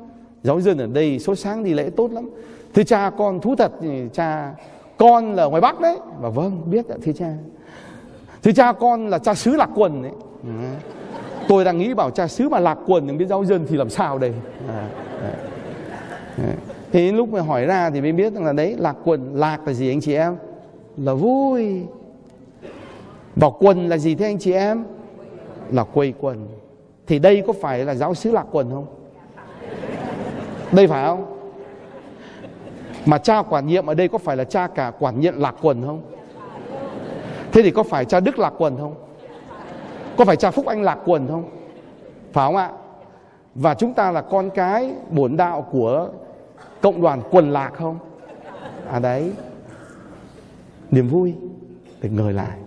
[0.43, 2.29] Giáo dân ở đây số sáng đi lễ tốt lắm.
[2.73, 3.71] Thưa cha con thú thật
[4.13, 4.53] cha
[4.97, 5.97] con là ngoài bắc đấy.
[6.21, 7.33] Và vâng biết ạ thưa cha.
[8.43, 10.11] Thưa cha con là cha xứ lạc quần đấy.
[11.47, 13.89] Tôi đang nghĩ bảo cha xứ mà lạc quần đừng biết giáo dân thì làm
[13.89, 14.33] sao đây?
[14.67, 14.87] À,
[15.21, 15.33] à.
[16.91, 19.73] Thế lúc mà hỏi ra thì mới biết rằng là đấy, lạc quần, lạc là
[19.73, 20.35] gì anh chị em?
[20.97, 21.81] Là vui.
[23.35, 24.83] Và quần là gì thế anh chị em?
[25.71, 26.47] Là quây quần.
[27.07, 28.85] Thì đây có phải là giáo sứ lạc quần không?
[30.71, 31.25] Đây phải không?
[33.05, 35.85] Mà cha quản nhiệm ở đây có phải là cha cả quản nhiệm lạc quần
[35.85, 36.01] không?
[37.51, 38.95] Thế thì có phải cha đức lạc quần không?
[40.17, 41.43] Có phải cha phúc anh lạc quần không?
[42.33, 42.71] Phải không ạ?
[43.55, 46.09] Và chúng ta là con cái bổn đạo của
[46.81, 47.99] cộng đoàn quần lạc không?
[48.91, 49.33] À đấy.
[50.91, 51.35] Niềm vui
[52.01, 52.57] để ngời lại.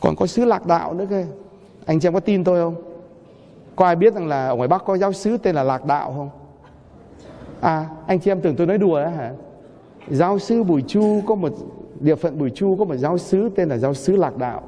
[0.00, 1.26] Còn có sứ lạc đạo nữa kìa.
[1.86, 2.74] Anh chị em có tin tôi không?
[3.76, 6.12] Có ai biết rằng là ở ngoài bắc có giáo sứ tên là lạc đạo
[6.16, 6.30] không?
[7.60, 9.32] À anh chị em tưởng tôi nói đùa đấy hả?
[10.08, 11.52] Giáo sứ bùi chu, có một
[12.00, 14.62] địa phận bùi chu có một giáo sứ tên là giáo sứ lạc đạo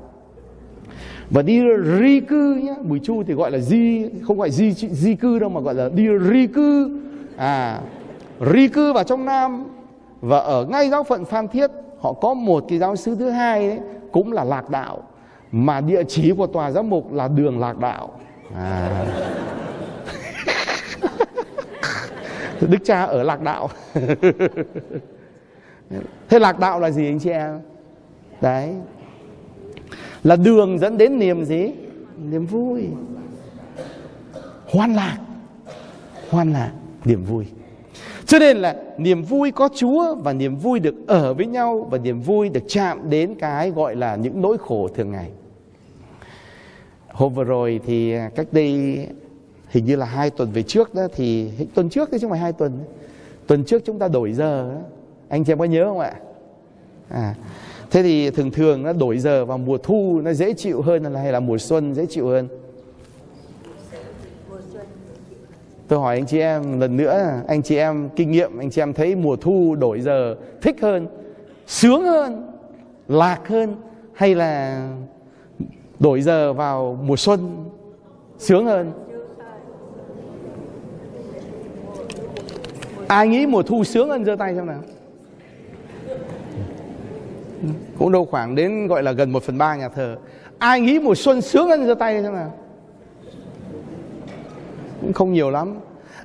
[1.30, 1.62] và đi
[1.98, 5.50] ri cư nhé bùi chu thì gọi là di, không gọi di di cư đâu
[5.50, 7.00] mà gọi là đi ri cư.
[7.36, 7.80] À
[8.40, 9.64] ri cư vào trong nam.
[10.20, 13.68] Và ở ngay giáo phận phan thiết, họ có một cái giáo sứ thứ hai
[13.68, 13.78] đấy,
[14.12, 15.02] cũng là lạc đạo.
[15.52, 18.10] Mà địa chỉ của tòa giám mục là đường lạc đạo.
[18.54, 19.06] À.
[22.60, 23.68] đức cha ở lạc đạo.
[26.28, 27.60] Thế lạc đạo là gì anh chị em?
[28.40, 28.74] Đấy
[30.22, 31.72] là đường dẫn đến niềm gì
[32.30, 32.88] niềm vui
[34.66, 35.18] hoan lạc
[36.30, 36.72] hoan lạc
[37.04, 37.46] niềm vui
[38.30, 41.98] cho nên là niềm vui có Chúa và niềm vui được ở với nhau và
[41.98, 45.30] niềm vui được chạm đến cái gọi là những nỗi khổ thường ngày.
[47.08, 48.98] Hôm vừa rồi thì cách đây
[49.68, 52.40] hình như là hai tuần về trước đó thì tuần trước đấy chứ không phải
[52.40, 52.78] hai tuần.
[53.46, 54.80] Tuần trước chúng ta đổi giờ đó.
[55.28, 56.14] Anh chị em có nhớ không ạ?
[57.08, 57.34] À,
[57.90, 61.32] thế thì thường thường nó đổi giờ vào mùa thu nó dễ chịu hơn hay
[61.32, 62.48] là mùa xuân dễ chịu hơn?
[65.88, 68.92] Tôi hỏi anh chị em lần nữa, anh chị em kinh nghiệm, anh chị em
[68.92, 71.06] thấy mùa thu đổi giờ thích hơn,
[71.66, 72.52] sướng hơn,
[73.08, 73.76] lạc hơn
[74.12, 74.88] hay là
[75.98, 77.64] đổi giờ vào mùa xuân
[78.38, 78.92] sướng hơn?
[83.06, 84.80] Ai nghĩ mùa thu sướng hơn giơ tay xem nào?
[87.98, 90.16] Cũng đâu khoảng đến, gọi là, gần một phần ba nhà thờ.
[90.58, 92.52] Ai nghĩ mùa xuân sướng hơn giơ tay xem nào?
[95.00, 95.78] cũng không nhiều lắm.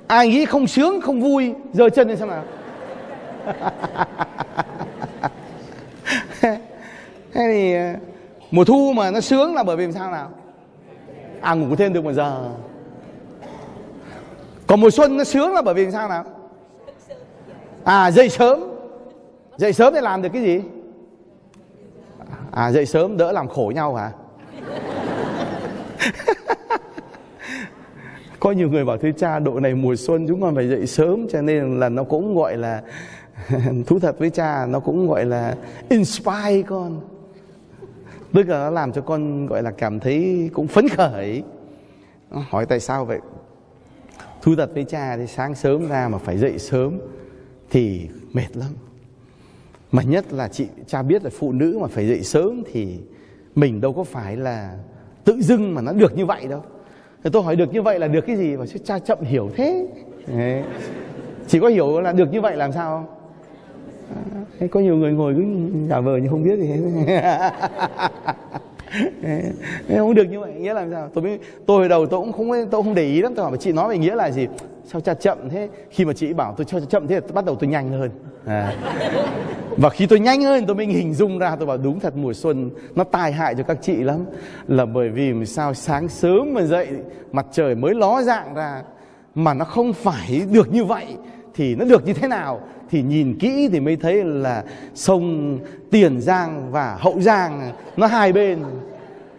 [0.08, 2.44] Ai nghĩ không sướng, không vui, giơ chân lên xem nào.
[7.34, 7.94] Thế thì ờ,
[8.52, 10.30] mùa thu mà nó sướng là bởi vì sao nào?
[11.42, 12.50] À ngủ thêm được một giờ.
[14.68, 16.24] Còn mùa xuân nó sướng là bởi vì sao nào?
[17.84, 18.60] À dậy sớm.
[19.58, 20.62] Dậy sớm để làm được cái gì?
[22.56, 24.12] À dậy sớm, đỡ làm khổ nhau hả?
[28.40, 31.28] Có nhiều người bảo thưa cha, độ này mùa xuân chúng con phải dậy sớm.
[31.28, 32.82] Cho nên là nó cũng gọi là
[33.88, 35.56] thú thật với cha, nó cũng gọi là
[35.90, 37.02] inspire con.
[38.34, 41.44] Tức là nó làm cho con gọi là cảm thấy cũng phấn khởi.
[42.30, 43.20] Hỏi, tại sao vậy?
[44.42, 47.00] Thú thật với cha thì sáng sớm ra mà phải dậy sớm
[47.70, 48.70] thì mệt lắm
[49.92, 52.98] mà nhất là chị cha biết là phụ nữ mà phải dậy sớm thì
[53.56, 54.78] mình đâu có phải là
[55.24, 56.62] tự dưng mà nó được như vậy đâu
[57.26, 58.56] thì tôi hỏi được như vậy là được cái gì?
[58.56, 59.88] Và cha chậm hiểu thế.
[60.28, 60.64] Đấy.
[61.48, 63.16] Chỉ có hiểu là được như vậy làm sao không?
[64.60, 65.44] À, có nhiều người ngồi cứ
[65.90, 67.52] giả vờ như không biết gì hết.
[69.98, 72.70] không được như vậy nghĩa là sao tôi mới tôi hồi đầu tôi cũng không
[72.72, 74.48] tôi không để ý lắm tôi hỏi chị nói về nghĩa là gì
[74.86, 77.56] sao cha chậm thế khi mà chị bảo tôi cho chậm thế tôi bắt đầu
[77.56, 78.10] tôi nhanh hơn
[78.46, 78.74] à.
[79.78, 82.34] và khi tôi nhanh hơn tôi mới hình dung ra tôi bảo đúng thật mùa
[82.34, 84.26] xuân nó tai hại cho các chị lắm.
[84.68, 86.88] Là bởi vì sao sáng sớm mà dậy
[87.32, 88.82] mặt trời mới ló dạng ra
[89.36, 91.06] mà nó không phải được như vậy
[91.54, 92.62] thì nó được như thế nào?
[92.90, 94.64] Thì nhìn kỹ thì mới thấy là
[94.96, 95.60] sông
[95.92, 98.64] Tiền Giang và Hậu Giang nó hai bên.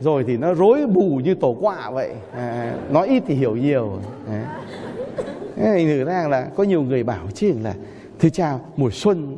[0.01, 2.11] Rồi thì nó rối bù như tổ quạ vậy.
[2.37, 3.99] À, nói ít thì hiểu nhiều.
[4.29, 4.63] À.
[5.57, 7.75] thành thử ra là có nhiều người bảo chứ là
[8.19, 9.37] thưa cha mùa xuân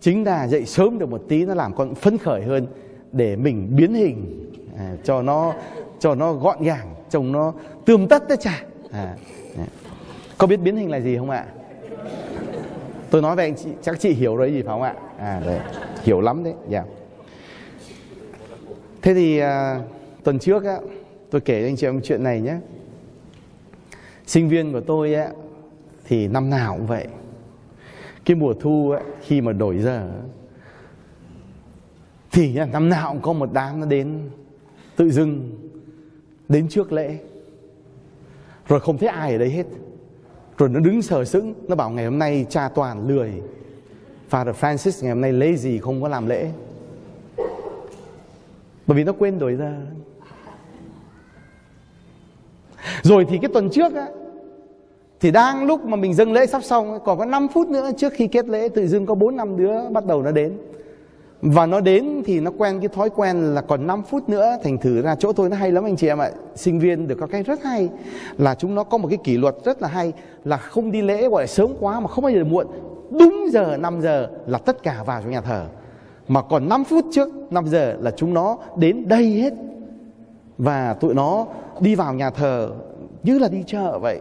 [0.00, 2.66] chính là dậy sớm được một tí nó làm con phấn khởi hơn
[3.12, 5.54] để mình biến hình à, cho nó
[5.98, 7.52] cho nó gọn gàng trông nó
[7.84, 8.62] tươm tất đấy cha.
[8.90, 9.16] À,
[9.58, 9.66] à.
[10.38, 11.46] có biết biến hình là gì không ạ?
[13.10, 14.94] Tôi nói với anh chị chắc chị hiểu rồi gì phải không ạ?
[15.18, 15.60] À đấy
[16.02, 16.78] hiểu lắm đấy dạ.
[16.78, 16.88] Yeah.
[19.02, 19.80] thế thì à,
[20.24, 20.78] tuần trước á
[21.30, 22.56] tôi kể cho anh chị em chuyện này nhé.
[24.26, 25.28] Sinh viên của tôi á
[26.04, 27.06] thì năm nào cũng vậy
[28.30, 30.10] cái mùa thu ấy, khi mà đổi giờ
[32.32, 34.30] thì năm nào cũng có một đám nó đến
[34.96, 35.50] tự dưng
[36.48, 37.18] đến trước lễ.
[38.68, 39.66] Rồi không thấy ai ở đây hết.
[40.58, 43.42] Rồi nó đứng sờ sững nó bảo ngày hôm nay cha toàn lười.
[44.30, 46.50] Father Francis ngày hôm nay lấy gì không có làm lễ.
[48.86, 49.76] Bởi vì nó quên đổi giờ
[53.02, 54.06] rồi thì cái tuần trước á
[55.20, 58.12] thì đang lúc mà mình dâng lễ sắp xong còn có 5 phút nữa trước
[58.12, 60.58] khi kết lễ, tự dưng có 4 năm đứa bắt đầu nó đến.
[61.42, 64.78] Và nó đến thì nó quen cái thói quen là còn 5 phút nữa thành
[64.78, 66.30] thử ra chỗ tôi nó hay lắm anh chị em ạ.
[66.54, 67.88] Sinh viên được có cái rất hay
[68.38, 70.12] là chúng nó có một cái kỷ luật rất là hay
[70.44, 72.66] là không đi lễ gọi là sớm quá mà không bao giờ muộn.
[73.10, 75.66] Đúng giờ 5 giờ là tất cả vào trong nhà thờ.
[76.28, 79.52] Mà còn 5 phút trước 5 giờ là chúng nó đến đây hết.
[80.58, 81.46] Và tụi nó
[81.80, 82.70] đi vào nhà thờ
[83.22, 84.20] như là đi chợ vậy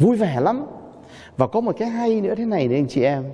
[0.00, 0.66] vui vẻ lắm.
[1.36, 3.24] Và có một cái hay nữa thế này đấy anh chị em.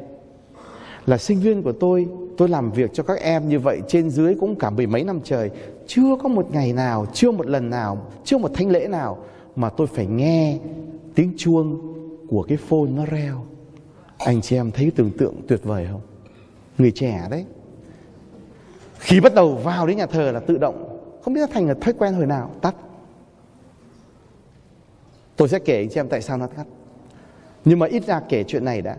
[1.06, 4.34] Là sinh viên của tôi tôi làm việc cho các em như vậy, trên dưới
[4.40, 5.50] cũng cả mười mấy năm trời.
[5.86, 9.18] Chưa có một ngày nào, chưa một lần nào, chưa một thánh lễ nào
[9.56, 10.58] mà tôi phải nghe
[11.14, 11.94] tiếng chuông
[12.28, 13.44] của cái phone nó reo.
[14.18, 16.00] Anh chị em thấy tưởng tượng tuyệt vời không?
[16.78, 17.44] Người trẻ đấy.
[18.98, 21.94] Khi bắt đầu vào đến nhà thờ là tự động, không biết thành là thói
[21.98, 22.50] quen hồi nào.
[22.60, 22.74] Tắt
[25.36, 26.64] tôi sẽ kể anh em tại sao nó tắt.
[27.64, 28.96] Nhưng mà ít ra kể chuyện này đã.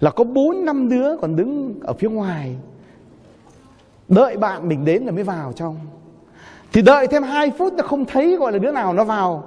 [0.00, 2.56] Là có bốn năm đứa còn đứng ở phía ngoài.
[4.08, 5.76] Đợi bạn mình đến là mới vào trong.
[6.72, 9.44] Thì đợi thêm 2 phút nó không thấy gọi là đứa nào nó vào.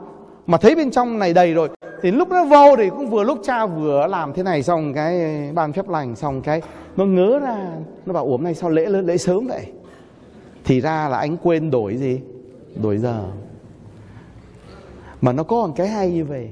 [0.47, 1.69] Mà thấy bên trong này đầy rồi.
[2.01, 5.21] Thì lúc nó vô thì cũng vừa lúc cha vừa làm thế này xong cái
[5.53, 6.61] ban phép lành, xong cái
[6.97, 7.57] nó ngớ ra.
[8.05, 9.65] Nó bảo, ủa này sao lễ lễ sớm vậy?
[10.63, 12.21] Thì ra là anh quên đổi gì?
[12.81, 13.23] Đổi giờ
[15.25, 16.49] mà nó có một cái hay như vậy.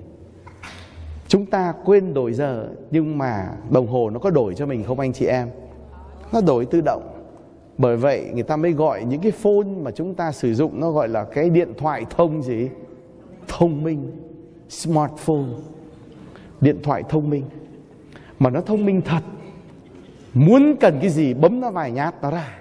[1.28, 5.00] Chúng ta quên đổi giờ, nhưng mà đồng hồ nó có đổi cho mình không
[5.00, 5.50] anh chị em?
[6.32, 7.04] Nó đổi tự động.
[7.78, 10.92] Bởi vậy người ta mới gọi những cái phone mà chúng ta sử dụng, nó
[10.92, 12.70] gọi là cái điện thoại thông gì?
[13.48, 14.12] Thông minh.
[14.70, 15.50] Smartphone.
[16.62, 17.44] Điện thoại thông minh.
[18.40, 19.22] Mà nó thông minh thật.
[20.34, 22.60] Muốn cần cái gì bấm nó vài nhát nó ra.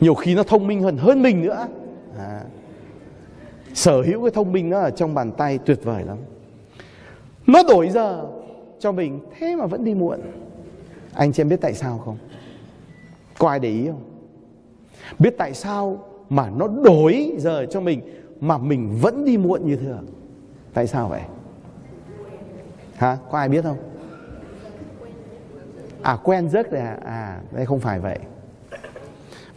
[0.00, 1.66] Nhiều khi nó thông minh hơn hơn mình nữa.
[2.18, 2.40] À
[3.74, 6.18] sở hữu cái thông minh đó ở trong bàn tay tuyệt vời lắm.
[7.46, 8.26] Nó đổi giờ
[8.78, 10.20] cho mình, thế mà vẫn đi muộn.
[11.14, 12.18] Anh chị em biết tại sao không?
[13.38, 14.02] Có ai để ý không?
[15.18, 18.00] Biết tại sao mà nó đổi giờ cho mình,
[18.40, 20.06] mà mình vẫn đi muộn như thường?
[20.74, 21.22] Tại sao vậy?
[22.96, 23.18] Hả?
[23.30, 23.76] Có ai biết không?
[26.02, 28.18] À quen giấc rồi à à đây không phải vậy.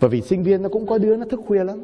[0.01, 1.83] Bởi vì sinh viên nó cũng có đứa nó thức khuya lắm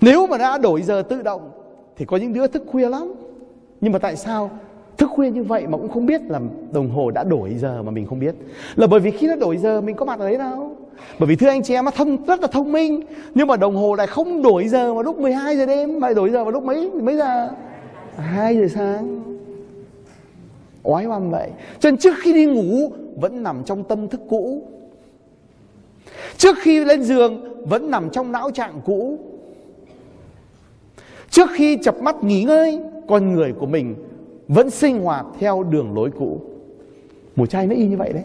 [0.00, 1.50] nếu mà đã đổi giờ tự động,
[1.96, 3.12] thì có những đứa thức khuya lắm.
[3.80, 4.50] Nhưng mà tại sao
[4.96, 6.40] thức khuya như vậy mà cũng không biết là
[6.72, 8.34] đồng hồ đã đổi giờ mà mình không biết?
[8.76, 10.76] Là bởi vì khi nó đổi giờ, mình có mặt ở đấy đâu
[11.18, 13.02] bởi vì thưa anh chị em, nó thông, rất là thông minh.
[13.34, 16.30] Nhưng mà đồng hồ lại không đổi giờ vào lúc 12 giờ đêm mà đổi
[16.30, 17.50] giờ vào lúc mấy mấy giờ?
[18.16, 19.22] 2 giờ sáng.
[20.82, 21.50] Oái oăm vậy.
[21.80, 24.62] Cho nên trước khi đi ngủ, vẫn nằm trong tâm thức cũ.
[26.36, 29.18] Trước khi lên giường, vẫn nằm trong não trạng cũ
[31.30, 33.94] trước khi chập mắt nghỉ ngơi, con người của mình
[34.48, 36.40] vẫn sinh hoạt theo đường lối cũ.
[37.36, 38.24] Mùa chay nó y như vậy đấy.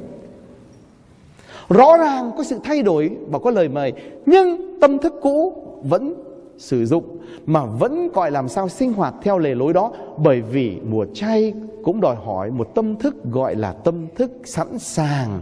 [1.69, 3.93] Rõ ràng có sự thay đổi và có lời mời,
[4.25, 6.13] nhưng tâm thức cũ vẫn
[6.57, 9.91] sử dụng mà vẫn gọi làm sao sinh hoạt theo lề lối đó.
[10.17, 14.79] Bởi vì mùa chay cũng đòi hỏi một tâm thức gọi là tâm thức sẵn
[14.79, 15.41] sàng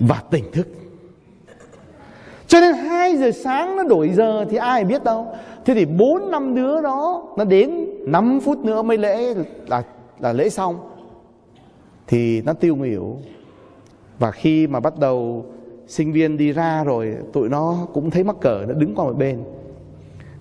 [0.00, 0.68] và tỉnh thức.
[2.46, 5.26] Cho nên 2 giờ sáng nó đổi giờ thì ai biết đâu.
[5.66, 9.34] Thế thì bốn năm đứa đó Nó đến 5 phút nữa mới lễ
[9.66, 9.82] là,
[10.20, 10.76] là lễ xong.
[12.06, 13.16] Thì nó tiêu nghỉu.
[14.18, 15.46] Và khi mà bắt đầu
[15.86, 19.16] sinh viên đi ra rồi Tụi nó cũng thấy mắc cỡ Nó đứng qua một
[19.18, 19.44] bên.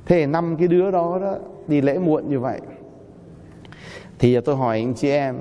[0.05, 1.35] Thế năm cái đứa đó, đó
[1.67, 2.59] đi lễ muộn như vậy.
[4.19, 5.35] Thì tôi hỏi anh chị em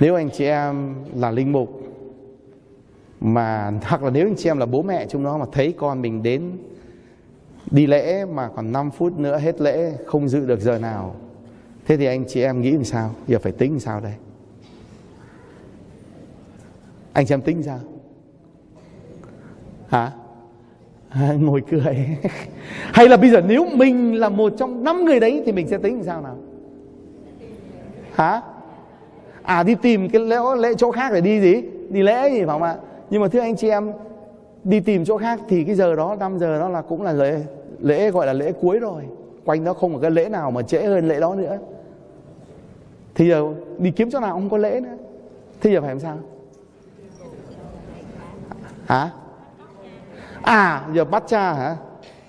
[0.00, 1.82] Nếu anh chị em là linh mục
[3.20, 6.02] mà hoặc là nếu anh chị em là bố mẹ chúng nó mà thấy con
[6.02, 6.52] mình đến
[7.70, 11.14] đi lễ mà còn 5 phút nữa hết lễ không dự được giờ nào.
[11.86, 13.10] Thế thì anh chị em nghĩ làm sao?
[13.26, 14.12] Giờ phải tính làm sao đây?
[17.12, 17.78] Anh chị em tính sao?
[19.88, 20.12] Hả?
[21.08, 22.18] À, ngồi cười.
[22.92, 25.78] Hay là bây giờ nếu mình là một trong năm người đấy thì mình sẽ
[25.78, 26.36] tính làm sao nào?
[28.14, 28.42] Hả?
[29.42, 31.62] À đi tìm cái lễ lễ chỗ khác để đi gì?
[31.88, 32.76] Đi lễ gì phải không ạ?
[33.10, 33.92] Nhưng mà thưa anh chị em
[34.64, 37.40] đi tìm chỗ khác thì cái giờ đó 5 giờ đó là cũng là giờ
[37.78, 39.02] lễ gọi là lễ cuối rồi.
[39.44, 41.58] Quanh đó không có cái lễ nào mà trễ hơn lễ đó nữa.
[43.14, 44.96] Thì giờ đi kiếm chỗ nào không có lễ nữa.
[45.60, 46.18] Thì giờ phải làm sao?
[48.86, 49.10] Hả?
[50.42, 51.76] À giờ bắt cha hả?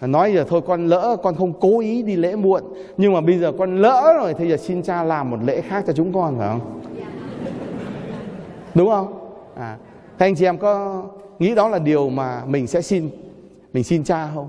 [0.01, 2.63] Nói giờ thôi, con lỡ, con không cố ý đi lễ muộn.
[2.97, 5.83] Nhưng mà bây giờ con lỡ rồi, thì giờ xin cha làm một lễ khác
[5.87, 6.81] cho chúng con, phải không?
[8.75, 9.29] Đúng không?
[9.55, 9.77] À
[10.19, 11.03] Thế anh chị em có
[11.39, 13.09] nghĩ đó là điều mà mình sẽ xin,
[13.73, 14.47] mình xin cha không?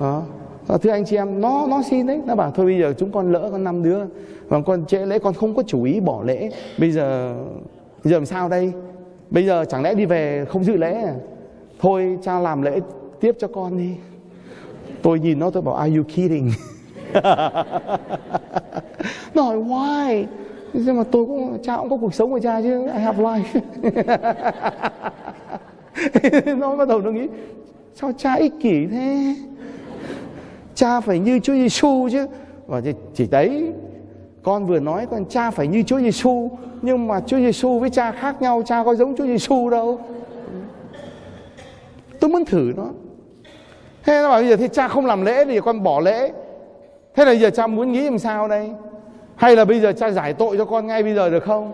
[0.00, 0.22] Đó.
[0.66, 3.12] Ờ, thưa anh chị em, nó nó xin đấy, nó bảo thôi bây giờ chúng
[3.12, 4.04] con lỡ con năm đứa,
[4.48, 7.34] và con trễ lễ con không có chủ ý bỏ lễ, bây giờ
[8.04, 8.72] bây giờ làm sao đây?
[9.30, 11.14] Bây giờ chẳng lẽ đi về không dự lễ à?
[11.80, 12.80] Thôi cha làm lễ
[13.20, 13.94] tiếp cho con đi.
[15.02, 16.50] Tôi nhìn nó tôi bảo are you kidding?
[19.34, 20.24] nó hỏi why?
[20.72, 23.60] nhưng mà tôi cũng cha cũng có cuộc sống của cha chứ I have life
[26.58, 27.28] nó bắt đầu nó nghĩ
[27.94, 29.34] sao cha ích kỷ thế
[30.74, 32.26] cha phải như Chúa Giêsu chứ.
[32.66, 32.80] Và
[33.14, 33.72] chỉ, đấy
[34.42, 36.50] con vừa nói con cha phải như Chúa Giêsu
[36.82, 40.00] nhưng mà Chúa Giêsu với cha khác nhau cha có giống Chúa Giêsu đâu.
[42.20, 42.86] Tôi muốn thử nó.
[44.04, 46.32] Thế nó bảo bây giờ thì cha không làm lễ thì con bỏ lễ.
[47.14, 48.70] Thế là giờ cha muốn nghĩ làm sao đây?
[49.36, 51.72] Hay là bây giờ cha giải tội cho con ngay bây giờ được không?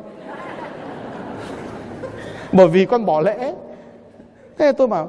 [2.53, 3.55] Bởi vì con bỏ lễ.
[4.59, 5.09] Thế tôi bảo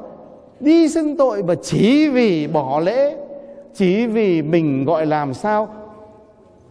[0.59, 3.15] đi xưng tội và chỉ vì bỏ lễ
[3.73, 5.67] chỉ vì mình gọi làm sao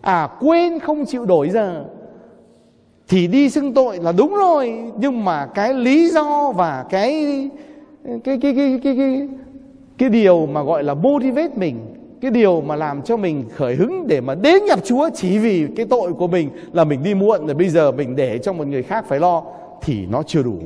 [0.01, 1.85] à quên không chịu đổi giờ
[3.09, 7.25] thì đi xưng tội là đúng rồi nhưng mà cái lý do và cái
[8.05, 9.29] cái cái cái cái cái, cái,
[9.99, 11.77] cái điều mà gọi là motivate mình
[12.21, 15.67] cái điều mà làm cho mình khởi hứng để mà đến gặp Chúa chỉ vì
[15.77, 18.67] cái tội của mình là mình đi muộn rồi bây giờ mình để cho một
[18.67, 19.43] người khác phải lo
[19.83, 20.59] thì nó chưa đủ.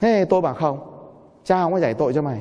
[0.00, 0.78] Thế tôi bảo không,
[1.44, 2.38] cha không có giải tội cho mày.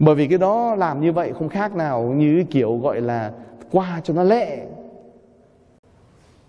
[0.00, 3.30] Bởi vì cái đó làm như vậy không khác nào như kiểu gọi là
[3.72, 4.58] qua cho nó lệ.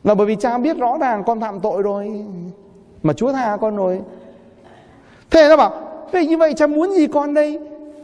[0.04, 2.26] Là bởi vì cha biết rõ ràng con phạm tội rồi
[3.04, 4.02] mà Chúa tha con rồi.
[5.30, 5.74] Thế nó bảo,
[6.12, 7.60] vậy như vậy cha muốn gì con đây?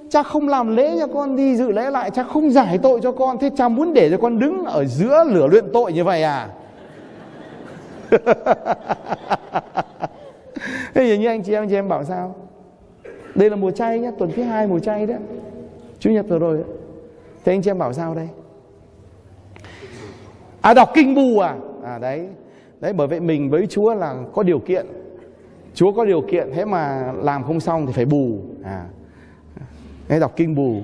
[0.10, 3.12] cha không làm lễ cho con đi dự lễ lại cha không giải tội cho
[3.12, 6.24] con thế cha muốn để cho con đứng ở giữa lửa luyện tội như vậy
[6.24, 6.50] à
[10.94, 12.36] thế giờ như anh chị em chị em bảo sao
[13.38, 15.18] đây là mùa chay nhé tuần thứ hai mùa chay đấy.
[16.00, 16.64] Chủ nhật vừa rồi.
[17.46, 18.28] Thế anh chị em bảo sao đây?
[20.62, 21.56] À đọc kinh bù à?
[21.84, 22.28] À đấy.
[22.80, 24.86] Đấy, bởi vậy mình với chúa là có điều kiện.
[25.74, 26.50] Chúa có điều kiện.
[26.54, 28.40] Thế mà làm không xong thì phải bù.
[28.64, 28.86] À.
[30.10, 30.82] Nghe đọc kinh bù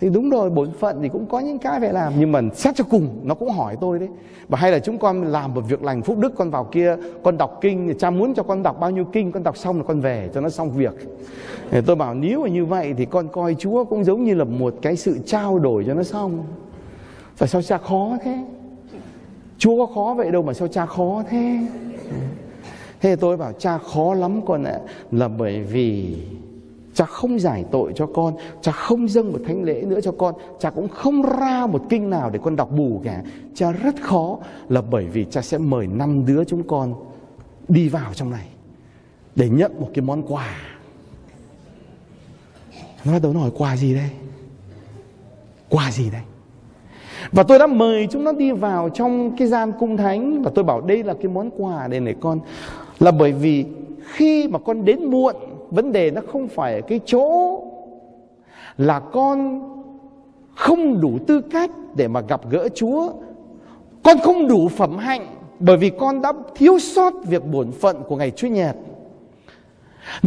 [0.00, 2.12] thì đúng rồi, bổn phận thì cũng có những cái phải làm.
[2.18, 4.08] Nhưng mà xét cho cùng, nó cũng hỏi tôi đấy.
[4.48, 7.38] Và hay là chúng con làm một việc lành phúc đức, con vào kia, con
[7.38, 10.00] đọc kinh, cha muốn cho con đọc bao nhiêu kinh, con đọc xong là con
[10.00, 10.92] về, cho nó xong việc.
[11.70, 14.44] Thì tôi bảo, nếu mà như vậy thì con coi chúa cũng giống như là
[14.44, 16.44] một cái sự trao đổi cho nó xong.
[17.36, 18.44] Phải sao cha khó thế?
[19.58, 21.58] Chúa có khó vậy đâu mà sao cha khó thế?
[23.00, 24.78] Thế tôi bảo, cha khó lắm con ạ,
[25.12, 26.16] là bởi vì
[26.98, 30.34] cha không giải tội cho con, cha không dâng một thánh lễ nữa cho con,
[30.58, 33.22] cha cũng không ra một kinh nào để con đọc bù cả.
[33.54, 36.94] Cha rất khó là bởi vì cha sẽ mời năm đứa chúng con
[37.68, 38.46] đi vào trong này
[39.34, 40.56] để nhận một cái món quà.
[43.04, 44.10] Nó bắt đầu nói quà gì đây?
[45.68, 46.22] Quà gì đây?
[47.32, 50.64] Và tôi đã mời chúng nó đi vào trong cái gian cung thánh và tôi
[50.64, 52.40] bảo đây là cái món quà để này con.
[52.98, 53.64] Là bởi vì
[54.04, 55.36] khi mà con đến muộn
[55.70, 57.62] vấn đề nó không phải ở cái chỗ
[58.78, 59.60] là con
[60.54, 63.12] không đủ tư cách để mà gặp gỡ Chúa.
[64.02, 65.26] Con không đủ phẩm hạnh
[65.58, 68.76] bởi vì con đã thiếu sót việc bổn phận của ngày Chúa Nhật.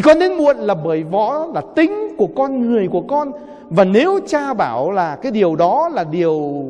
[0.03, 3.31] Con đến muộn là bởi võ, là tính của con, người của con
[3.69, 6.65] và nếu cha bảo là cái điều đó là điều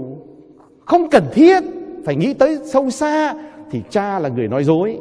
[0.86, 1.64] không cần thiết,
[2.06, 3.34] phải nghĩ tới sâu xa,
[3.72, 5.00] thì cha là người nói dối.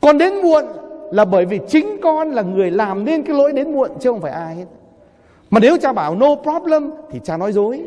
[0.00, 0.64] Con đến muộn
[1.12, 4.20] là bởi vì chính con là người làm nên cái lỗi đến muộn chứ không
[4.20, 4.66] phải ai hết.
[5.50, 7.82] Mà nếu cha bảo no problem thì cha nói dối.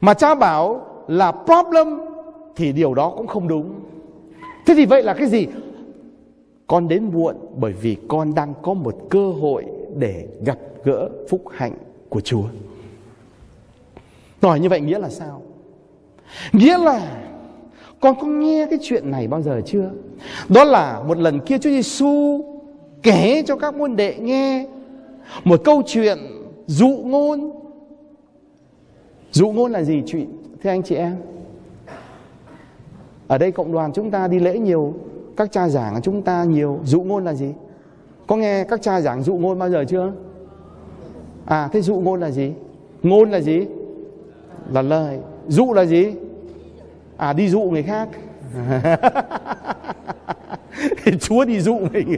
[0.00, 2.00] Mà cha bảo là problem
[2.56, 3.74] thì điều đó cũng không đúng.
[4.66, 5.46] Thế thì vậy là cái gì?
[6.66, 9.64] Con đến muộn bởi vì con đang có một cơ hội
[9.96, 11.74] để gặp gỡ phúc hạnh
[12.08, 12.44] của Chúa.
[14.42, 15.42] Nói như vậy nghĩa là sao?
[16.52, 17.00] Nghĩa là
[18.00, 19.90] con có nghe cái chuyện này bao giờ chưa?
[20.48, 22.44] Đó là một lần kia Chúa Giêsu
[23.02, 24.66] kể cho các môn đệ nghe
[25.44, 26.18] một câu chuyện
[26.66, 27.50] dụ ngôn.
[29.32, 30.26] Dụ ngôn là gì chị?
[30.62, 31.16] Thưa anh chị em?
[33.28, 34.94] Ở đây cộng đoàn chúng ta đi lễ nhiều,
[35.36, 36.80] các cha giảng chúng ta nhiều.
[36.84, 37.52] Dụ ngôn là gì?
[38.26, 40.12] Có nghe các cha giảng dụ ngôn bao giờ chưa?
[41.44, 42.52] À thế dụ ngôn là gì?
[43.02, 43.66] Ngôn là gì?
[44.72, 45.18] Là lời.
[45.48, 46.06] Dụ là gì?
[47.20, 48.08] À đi dụ người khác.
[51.20, 52.16] Chúa đi dụ mình.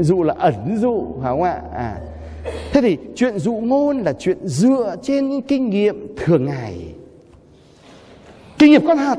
[0.00, 1.60] Dụ là ẩn dụ, phải không ạ?
[1.74, 1.96] À.
[2.72, 6.94] Thế thì chuyện dụ ngôn là chuyện dựa trên kinh nghiệm thường ngày.
[8.58, 9.18] Kinh nghiệm con hạt.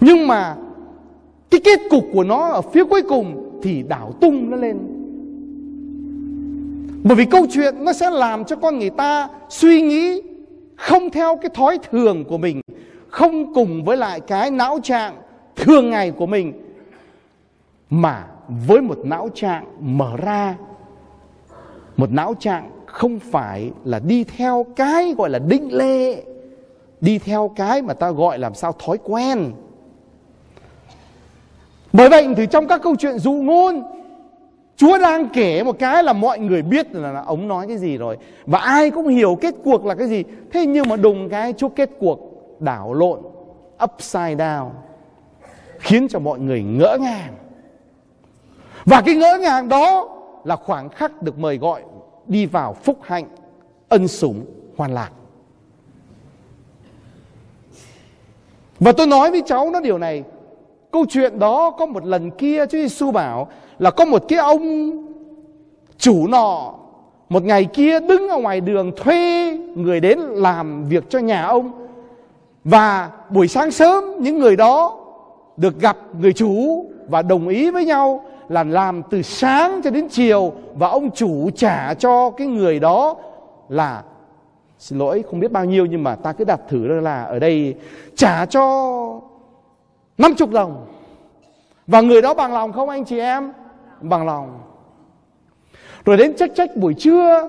[0.00, 0.56] Nhưng mà
[1.50, 4.78] cái kết cục của nó ở phía cuối cùng thì đảo tung nó lên.
[7.04, 10.20] Bởi vì câu chuyện nó sẽ làm cho con người ta suy nghĩ
[10.80, 12.60] không theo cái thói thường của mình,
[13.08, 15.16] không cùng với lại cái não trạng
[15.56, 16.52] thường ngày của mình,
[17.90, 20.56] mà với một não trạng mở ra.
[21.96, 26.22] Một não trạng không phải là đi theo cái gọi là định lệ,
[27.00, 29.52] đi theo cái mà ta gọi làm sao thói quen.
[31.92, 33.82] Bởi vậy thì trong các câu chuyện dụ ngôn
[34.80, 37.96] Chúa đang kể một cái là mọi người biết là, là ông nói cái gì
[37.96, 38.16] rồi.
[38.46, 40.24] Và ai cũng hiểu kết cuộc là cái gì.
[40.52, 42.20] Thế nhưng mà đùng cái Chúa kết cuộc
[42.60, 43.20] đảo lộn
[43.84, 44.70] Upside down
[45.78, 47.34] Khiến cho mọi người ngỡ ngàng.
[48.84, 50.08] Và cái ngỡ ngàng đó
[50.44, 51.82] Là khoảng khắc được mời gọi
[52.26, 53.28] Đi vào phúc hạnh
[53.88, 54.44] Ân sủng
[54.76, 55.10] hoàn lạc.
[58.78, 60.24] Và tôi nói với cháu nó điều này
[60.90, 64.90] Câu chuyện đó có một lần kia Chúa Giêsu bảo là có một cái ông
[65.98, 66.72] chủ nọ
[67.28, 71.72] một ngày kia đứng ở ngoài đường thuê người đến làm việc cho nhà ông.
[72.64, 74.96] Và buổi sáng sớm, những người đó
[75.56, 80.08] được gặp người chủ và đồng ý với nhau là làm từ sáng cho đến
[80.08, 83.16] chiều và ông chủ trả cho cái người đó
[83.68, 84.02] là,
[84.78, 87.74] xin lỗi, không biết bao nhiêu nhưng mà ta cứ đặt thử là ở đây
[88.16, 89.20] trả cho
[90.20, 90.86] 50 đồng
[91.86, 93.52] và người đó bằng lòng không, anh chị em?
[94.00, 94.60] Bằng lòng.
[96.04, 97.48] Rồi đến trách trách buổi trưa,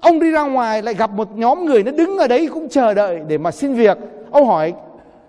[0.00, 2.94] ông đi ra ngoài lại gặp một nhóm người nó đứng ở đấy cũng chờ
[2.94, 3.98] đợi để mà xin việc.
[4.30, 4.74] Ông hỏi,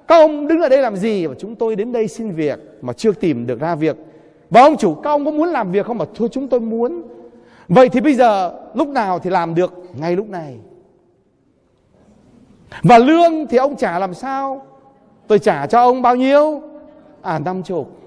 [0.07, 1.25] các ông đứng ở đây làm gì?
[1.25, 3.97] Và chúng tôi đến đây xin việc mà chưa tìm được ra việc.
[4.49, 5.97] Và ông chủ, các ông có muốn làm việc không?
[5.97, 7.03] Mà thưa chúng tôi muốn.
[7.67, 9.73] Vậy thì bây giờ lúc nào thì làm được?
[9.99, 10.57] Ngay lúc này.
[12.83, 14.65] Và lương thì ông trả làm sao?
[15.27, 16.61] Tôi trả cho ông bao nhiêu?
[17.23, 17.99] À năm chục.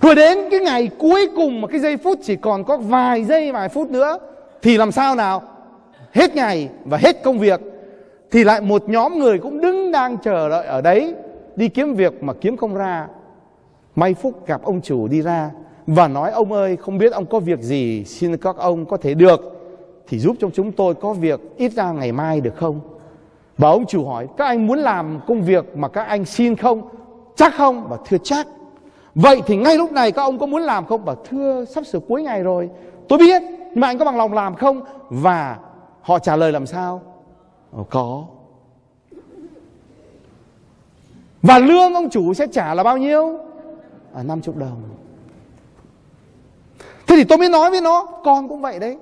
[0.00, 3.52] Rồi đến cái ngày cuối cùng mà cái giây phút chỉ còn có vài giây,
[3.52, 4.18] vài phút nữa,
[4.62, 5.42] thì làm sao nào?
[6.12, 7.60] Hết ngày và hết công việc,
[8.30, 11.14] thì lại một nhóm người cũng đứng đang chờ đợi ở đấy,
[11.56, 13.06] đi kiếm việc mà kiếm không ra.
[13.96, 15.50] May phúc gặp ông chủ đi ra
[15.86, 19.14] và nói, ông ơi, không biết ông có việc gì, xin các ông có thể
[19.14, 19.40] được
[20.08, 22.80] thì giúp cho chúng tôi có việc ít ra ngày mai được không?
[23.58, 26.88] Và ông chủ hỏi, các anh muốn làm công việc mà các anh xin không?
[27.38, 28.46] Chắc không và thưa chắc
[29.14, 31.04] Vậy thì ngay lúc này các ông có muốn làm không?
[31.04, 32.70] Bảo thưa sắp sửa cuối ngày rồi
[33.08, 34.82] Tôi biết nhưng mà anh có bằng lòng làm không?
[35.10, 35.56] Và
[36.02, 37.02] họ trả lời làm sao?
[37.72, 38.24] Ồ, có
[41.42, 43.38] Và lương ông chủ sẽ trả là bao nhiêu?
[44.14, 44.82] À, 50 đồng
[47.06, 48.96] Thế thì tôi mới nói với nó Con cũng vậy đấy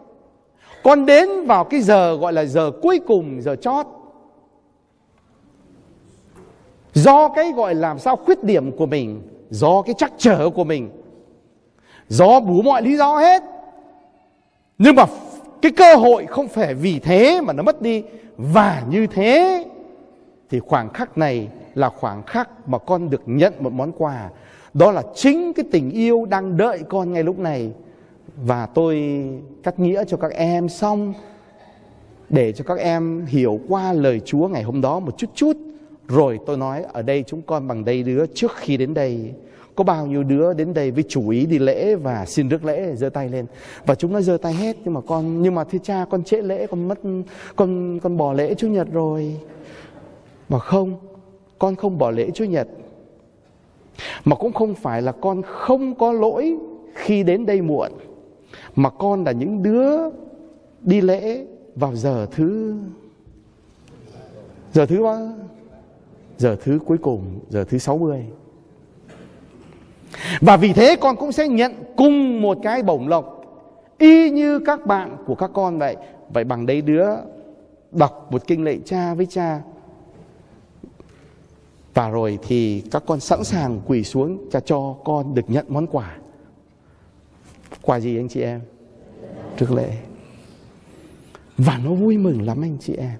[0.82, 3.87] Con đến vào cái giờ gọi là giờ cuối cùng Giờ chót
[6.97, 10.90] Do cái gọi làm sao khuyết điểm của mình, do cái chắc trở của mình,
[12.09, 13.42] do đủ mọi lý do hết.
[14.78, 15.05] Nhưng mà
[15.62, 18.03] cái cơ hội không phải vì thế mà nó mất đi.
[18.36, 19.64] Và như thế
[20.51, 24.30] thì khoảng khắc này là khoảng khắc mà con được nhận một món quà.
[24.74, 27.70] Đó là chính cái tình yêu đang đợi con ngay lúc này.
[28.36, 29.24] Và tôi
[29.62, 31.14] cắt nghĩa cho các em xong,
[32.28, 35.57] để cho các em hiểu qua lời Chúa ngày hôm đó một chút chút
[36.09, 39.35] rồi tôi nói, ở đây chúng con bằng đây đứa trước khi đến đây.
[39.75, 42.95] Có bao nhiêu đứa đến đây với chủ ý đi lễ và xin rước lễ?
[42.95, 43.47] Giơ tay lên.
[43.87, 46.43] Và chúng nó giơ tay hết, nhưng mà con, nhưng mà thưa cha, con trễ
[46.43, 46.99] lễ, con mất,
[47.57, 49.37] con con bỏ lễ chủ nhật rồi.
[50.49, 50.95] Mà không,
[51.59, 52.69] con không bỏ lễ chủ nhật.
[54.25, 56.57] Mà cũng không phải là con không có lỗi
[56.95, 57.93] khi đến đây muộn,
[58.77, 59.91] mà con là những đứa
[60.81, 62.75] đi lễ vào giờ thứ
[64.73, 65.29] giờ thứ bao
[66.39, 68.24] giờ thứ cuối cùng, giờ thứ 60
[70.41, 73.37] và vì thế con cũng sẽ nhận cùng một cái bổng lộc,
[73.99, 75.97] y như các bạn của các con vậy.
[76.32, 77.07] Vậy bằng đấy đứa
[77.93, 79.61] đọc một kinh lệ cha với cha.
[81.95, 85.87] Và rồi thì các con sẵn sàng quỳ xuống cha cho con được nhận món
[85.87, 86.16] quà.
[87.82, 88.61] Quà gì anh chị em?
[89.57, 89.97] Trước lễ.
[91.59, 93.16] Và nó vui mừng lắm anh chị em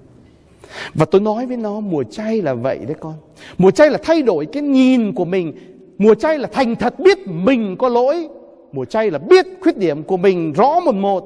[0.93, 3.13] và tôi nói với nó, mùa chay là vậy đấy con.
[3.57, 5.53] Mùa chay là thay đổi cái nhìn của mình.
[5.97, 8.27] Mùa chay là thành thật biết mình có lỗi.
[8.71, 11.23] Mùa chay là biết khuyết điểm của mình rõ một một.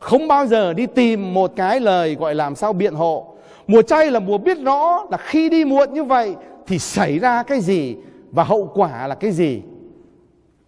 [0.00, 3.36] Không bao giờ đi tìm một cái lời gọi làm sao biện hộ.
[3.66, 6.34] Mùa chay là mùa biết rõ là khi đi muộn như vậy
[6.66, 7.96] Thì xảy ra cái gì
[8.32, 9.62] Và hậu quả là cái gì.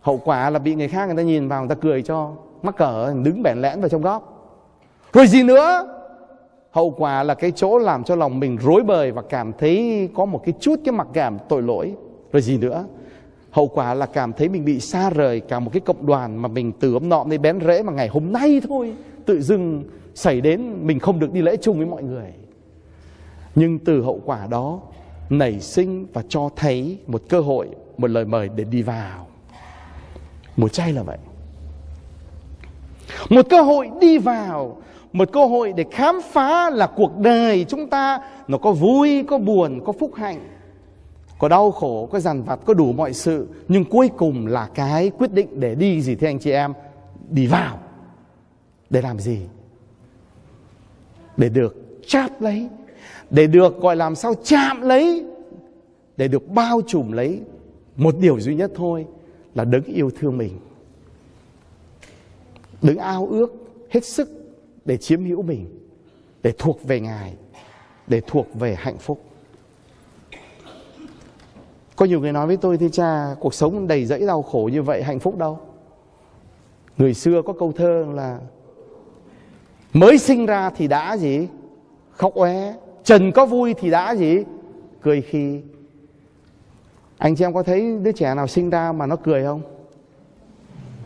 [0.00, 2.30] Hậu quả là bị người khác người ta nhìn vào, người ta cười cho.
[2.62, 4.38] Mắc cỡ, đứng bẻn lẽn vào trong góc.
[5.12, 5.97] Rồi gì nữa?
[6.70, 10.24] Hậu quả là cái chỗ làm cho lòng mình rối bời và cảm thấy có
[10.24, 11.94] một cái chút cái mặc cảm tội lỗi.
[12.32, 12.84] Rồi gì nữa?
[13.50, 16.48] Hậu quả là cảm thấy mình bị xa rời cả một cái cộng đoàn mà
[16.48, 18.94] mình từ ấm nọ đến bén rễ mà ngày hôm nay thôi,
[19.24, 22.32] tự dưng xảy đến mình không được đi lễ chung với mọi người.
[23.54, 24.80] Nhưng từ hậu quả đó,
[25.30, 29.26] nảy sinh và cho thấy một cơ hội, một lời mời để đi vào.
[30.56, 31.18] Một chay là vậy.
[33.30, 34.76] Một cơ hội đi vào
[35.18, 39.38] một cơ hội để khám phá là cuộc đời chúng ta nó có vui, có
[39.38, 40.48] buồn, có phúc hạnh,
[41.38, 43.48] có đau khổ, có dằn vặt, có đủ mọi sự.
[43.68, 46.72] Nhưng cuối cùng là cái quyết định để đi, gì thế anh chị em?
[47.30, 47.78] Đi vào.
[48.90, 49.40] Để làm gì?
[51.36, 52.68] Để được cháp lấy.
[53.30, 55.24] Để được, gọi làm sao, chạm lấy.
[56.16, 57.40] Để được bao trùm lấy.
[57.96, 59.06] Một điều duy nhất thôi
[59.54, 60.58] là đấng yêu thương mình.
[62.82, 63.52] Đấng ao ước
[63.90, 64.37] hết sức
[64.88, 65.66] để chiếm hữu mình,
[66.42, 67.34] để thuộc về ngài,
[68.06, 69.22] để thuộc về hạnh phúc.
[71.96, 74.82] Có nhiều người nói với tôi thưa cha, cuộc sống đầy rẫy đau khổ như
[74.82, 75.58] vậy hạnh phúc đâu?
[76.98, 78.38] Người xưa có câu thơ là,
[79.92, 81.48] mới sinh ra thì đã gì?
[82.10, 82.74] Khóc oé.
[83.04, 84.44] Trần có vui thì đã gì?
[85.02, 85.60] Cười khi
[87.18, 89.62] anh chị em có thấy đứa trẻ nào sinh ra mà nó cười không?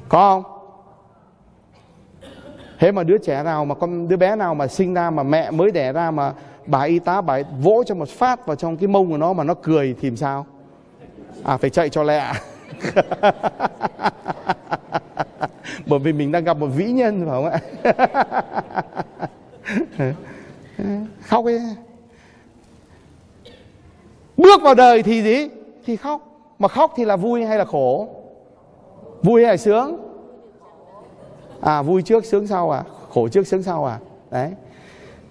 [0.09, 0.52] Có không?
[2.83, 5.51] Thế mà đứa trẻ nào mà con, đứa bé nào mà sinh ra mà mẹ
[5.51, 6.33] mới đẻ ra mà
[6.67, 9.45] bà y tá bà vỗ cho một phát vào trong cái mông của nó mà
[9.45, 10.47] nó cười thì làm sao?
[11.45, 12.33] À phải chạy cho lẹ.
[15.87, 17.61] Bởi vì mình đang gặp một vĩ nhân phải không ạ?
[21.23, 21.61] Khóc ấy.
[24.37, 25.49] Bước vào đời thì gì?
[25.87, 26.21] Thì khóc.
[26.59, 28.09] Mà khóc thì là vui hay là khổ?
[29.23, 30.12] Vui hay là sướng?
[31.63, 32.83] À vui trước, sướng sau à?
[33.11, 33.99] Khổ trước, sướng sau à?
[34.31, 34.53] Đấy.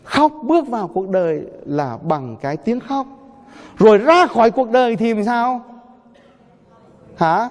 [0.04, 3.08] Khóc bước vào cuộc đời là bằng cái tiếng khóc.
[3.78, 5.62] Rồi ra khỏi cuộc đời thì làm sao?
[7.18, 7.50] Hả?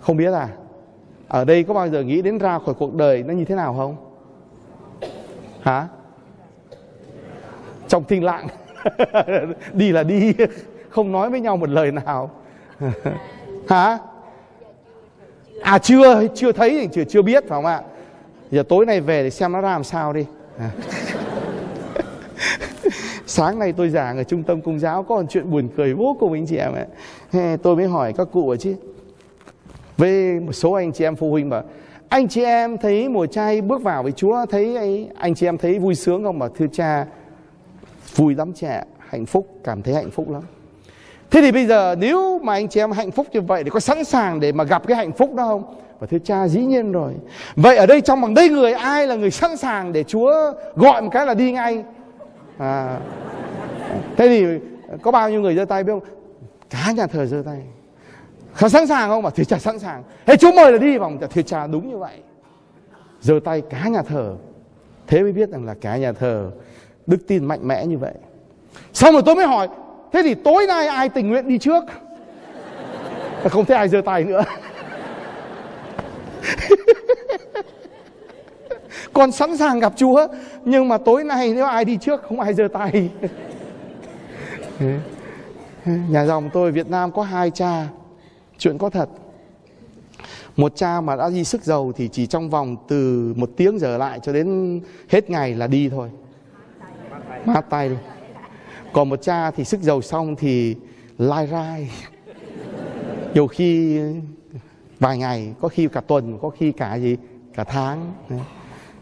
[0.00, 0.48] Không biết à?
[1.28, 3.74] Ở đây có bao giờ nghĩ đến ra khỏi cuộc đời nó như thế nào
[3.74, 3.96] không?
[5.60, 5.88] Hả?
[7.88, 8.48] Trong thinh lặng.
[9.72, 10.32] Đi là đi.
[10.88, 12.30] Không nói với nhau một lời nào.
[13.68, 13.98] Hả?
[15.66, 17.82] À chưa chưa thấy thì chưa chưa biết phải không ạ?
[18.50, 20.26] Giờ tối nay về để xem nó ra làm sao đi.
[20.58, 20.70] À.
[23.26, 26.16] Sáng nay tôi giảng ở trung tâm công giáo có một chuyện buồn cười vô
[26.20, 26.86] cùng anh chị em ạ.
[27.62, 28.76] Tôi mới hỏi các cụ ở chứ.
[29.96, 31.62] Với một số anh chị em phụ huynh mà
[32.08, 35.58] anh chị em thấy mùa chay bước vào với Chúa thấy ấy, anh chị em
[35.58, 36.38] thấy vui sướng không?
[36.38, 37.06] Mà thưa cha
[38.16, 40.42] vui lắm cha hạnh phúc cảm thấy hạnh phúc lắm
[41.30, 43.80] thế thì bây giờ nếu mà anh chị em hạnh phúc như vậy thì có
[43.80, 46.92] sẵn sàng để mà gặp cái hạnh phúc đó không và thưa cha dĩ nhiên
[46.92, 47.12] rồi
[47.56, 51.02] vậy ở đây trong bằng đây người ai là người sẵn sàng để chúa gọi
[51.02, 51.84] một cái là đi ngay
[52.58, 52.98] à,
[54.16, 54.46] thế thì
[55.02, 56.04] có bao nhiêu người giơ tay biết không
[56.70, 57.58] cả nhà thờ giơ tay
[58.56, 59.22] Khá sẵn sàng không?
[59.22, 60.02] Mà thưa cha sẵn sàng.
[60.26, 62.18] Thế Chúa mời là đi vòng thưa cha đúng như vậy.
[63.20, 64.34] Giơ tay cả nhà thờ.
[65.06, 66.50] Thế mới biết rằng là cả nhà thờ
[67.06, 68.14] đức tin mạnh mẽ như vậy.
[68.92, 69.68] Xong rồi tôi mới hỏi,
[70.12, 71.84] thế thì tối nay ai tình nguyện đi trước?
[73.48, 74.42] Không thấy ai giơ tay nữa.
[79.12, 80.26] Con sẵn sàng gặp Chúa,
[80.64, 83.10] Nhưng mà tối nay nếu ai đi trước, Không ai giơ tay.
[85.84, 87.86] Nhà dòng tôi Việt Nam có hai cha.
[88.58, 89.08] Chuyện có thật.
[90.56, 93.98] Một cha mà đã đi sức giàu Thì chỉ trong vòng từ một tiếng giờ
[93.98, 96.10] lại Cho đến hết ngày là đi thôi.
[97.44, 97.98] Mát tay luôn.
[98.96, 100.76] Còn một cha thì sức dầu xong Thì
[101.18, 101.90] lai rai.
[103.34, 104.00] Nhiều khi
[105.00, 107.16] Vài ngày, Có khi cả tuần, Có khi cả gì,
[107.54, 108.12] Cả tháng.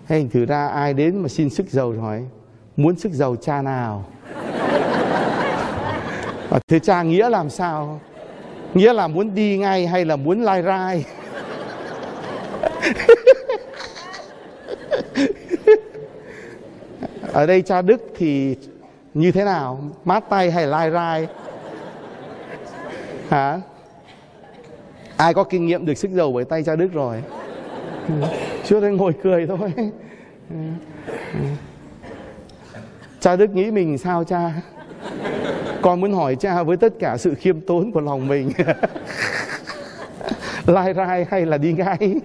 [0.08, 2.24] Thế thử ra ai đến mà xin sức dầu hỏi,
[2.76, 4.04] Muốn sức dầu cha nào?
[6.48, 8.00] Và thế cha nghĩa làm sao?
[8.74, 11.04] Nghĩa là muốn đi ngay hay là muốn lai rai?
[17.32, 18.56] Ở đây cha Đức thì
[19.14, 19.80] như thế nào?
[20.04, 21.28] Mát tay hay lai rai?
[23.28, 23.60] Hả?
[25.16, 27.22] Ai có kinh nghiệm được sức dầu bởi tay cha Đức rồi?
[28.64, 29.72] Chưa đây ngồi cười thôi.
[33.20, 34.52] Cha Đức nghĩ mình sao cha?
[35.82, 38.52] Con muốn hỏi cha với tất cả sự khiêm tốn của lòng mình.
[40.66, 42.20] Lai rai hay là đi ngay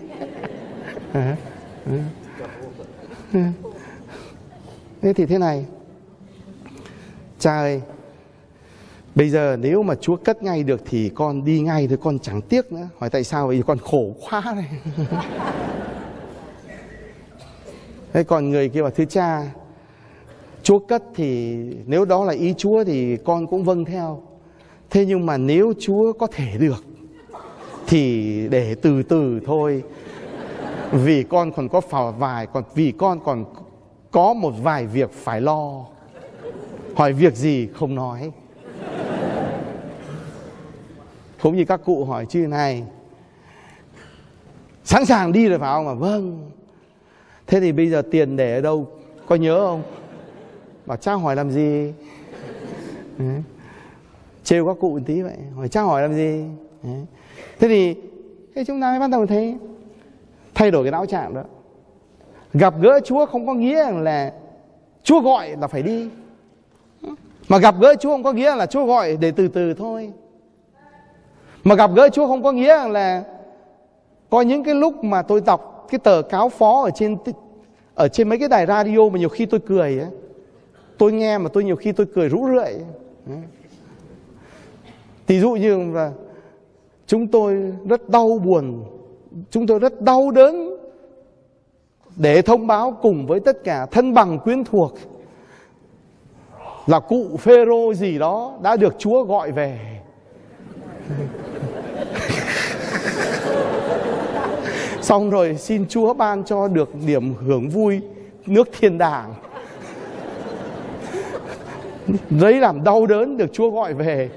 [5.02, 5.66] thế thì thế này
[7.40, 7.82] cha ơi
[9.16, 12.42] bây giờ nếu mà chúa cất ngay được thì con đi ngay thôi, con chẳng
[12.42, 14.70] tiếc nữa hỏi tại sao vì con khổ quá này
[18.14, 19.44] thế còn người kia bảo, thưa cha,
[20.64, 24.22] Chúa cất thì nếu đó là ý Chúa thì con cũng vâng theo.
[24.90, 26.84] Thế nhưng mà nếu Chúa có thể được
[27.88, 29.84] thì để từ từ thôi.
[30.92, 31.82] Vì con còn có
[32.18, 33.46] vài, còn vì con còn
[34.12, 35.86] có một vài việc phải lo.
[37.00, 38.32] Hỏi việc gì không nói.
[41.42, 42.84] Cũng như các cụ hỏi, chứ này,
[44.84, 45.86] Sẵn sàng đi rồi phải không?
[45.86, 46.52] Mà vâng
[47.48, 48.88] Thế thì bây giờ tiền để ở đâu?
[49.28, 49.84] Có nhớ không?
[50.86, 51.94] Bảo, cha hỏi làm gì
[53.18, 53.44] Đấy.
[54.44, 56.44] trêu các cụ một tí vậy hỏi, cha hỏi làm gì
[56.84, 57.06] Đấy.
[57.60, 57.96] thế thì,
[58.56, 59.58] thế chúng ta mới bắt đầu thấy
[60.54, 61.44] thay đổi cái não trạng đó
[62.54, 64.34] gặp gỡ chúa không có nghĩa là
[65.04, 66.10] chúa gọi là phải đi
[67.50, 70.12] mà gặp gỡ chúa không có nghĩa là chúa gọi để từ từ thôi.
[71.64, 73.24] Mà gặp gỡ chúa không có nghĩa là
[74.30, 77.18] có những cái lúc mà tôi đọc cái tờ cáo phó ở trên
[77.96, 80.10] ở trên mấy cái đài radio mà nhiều khi tôi cười ấy.
[80.98, 82.74] tôi nghe mà tôi nhiều khi tôi cười rũ rượi.
[85.26, 86.12] Tỷ dụ như là
[87.08, 88.84] chúng tôi rất đau buồn,
[89.52, 90.78] chúng tôi rất đau đớn
[92.16, 94.94] để thông báo cùng với tất cả thân bằng quyến thuộc
[96.90, 99.80] là cụ Phêrô gì đó đã được Chúa gọi về.
[105.02, 108.02] Xong rồi xin Chúa ban cho được điểm hưởng vui
[108.46, 109.34] nước thiên đàng.
[112.30, 114.30] Đấy làm đau đớn được Chúa gọi về.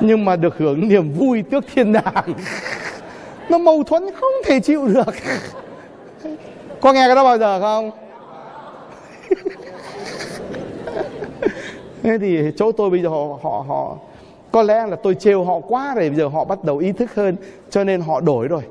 [0.00, 2.32] Nhưng mà được hưởng niềm vui tước thiên đàng.
[3.48, 5.14] Nó mâu thuẫn không thể chịu được.
[6.80, 7.90] Có nghe cái đó bao giờ không?
[12.06, 13.96] thế thì chỗ tôi bây giờ họ họ họ,
[14.52, 17.14] có lẽ là tôi trêu họ quá rồi, bây giờ họ bắt đầu ý thức
[17.14, 17.36] hơn,
[17.70, 18.62] cho nên họ đổi rồi.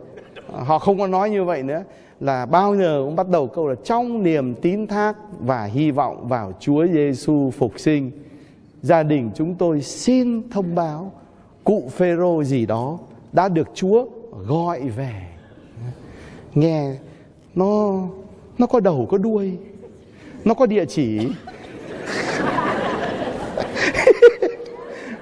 [0.54, 1.84] Họ không có nói như vậy nữa,
[2.20, 6.28] là bao giờ cũng bắt đầu câu là trong niềm tín thác và hy vọng
[6.28, 8.12] vào Chúa Giêsu phục sinh,
[8.82, 11.12] gia đình chúng tôi xin thông báo
[11.64, 12.98] cụ Phêrô gì đó
[13.32, 14.06] đã được Chúa
[14.48, 15.14] gọi về.
[16.54, 16.92] Nghe,
[17.56, 18.02] nó
[18.58, 19.58] nó có đầu có đuôi,
[20.46, 21.28] nó có địa chỉ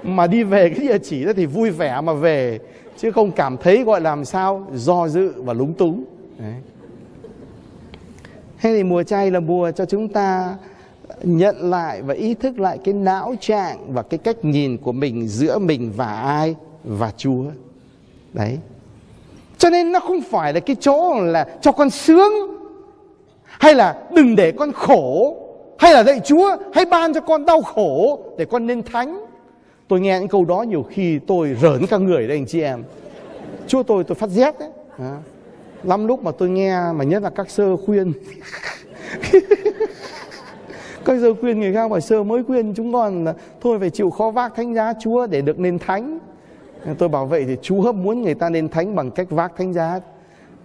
[0.04, 2.60] mà đi về cái địa chỉ đó thì vui vẻ mà về,
[2.98, 6.04] chứ không cảm thấy, gọi làm sao, do dự và lúng túng
[6.38, 6.54] Đấy.
[8.62, 10.56] Thế thì mùa chay là mùa cho chúng ta
[11.24, 15.28] nhận lại và ý thức lại cái não trạng và cái cách nhìn của mình
[15.28, 17.44] giữa mình và ai và Chúa.
[18.34, 18.60] Đấy.
[19.58, 22.32] Cho nên nó không phải là cái chỗ là cho con sướng,
[23.44, 25.38] hay là đừng để con khổ,
[25.78, 29.23] hay là dạy Chúa hay ban cho con đau khổ để con nên thánh
[29.94, 32.84] tôi nghe những câu đó nhiều khi tôi rởn các người đấy, anh chị em.
[33.68, 34.70] Chúa tôi tôi phát rét đấy.
[34.98, 35.18] À.
[35.84, 38.14] lắm lúc mà tôi nghe mà nhất là các sơ khuyên.
[41.06, 44.10] Các sơ khuyên người khác bảo, sơ, mới khuyên chúng con là thôi phải chịu
[44.10, 46.20] khó vác thánh giá chúa để được nên thánh.
[46.98, 50.00] Tôi bảo, vậy thì chúa muốn người ta nên thánh bằng cách vác thánh giá.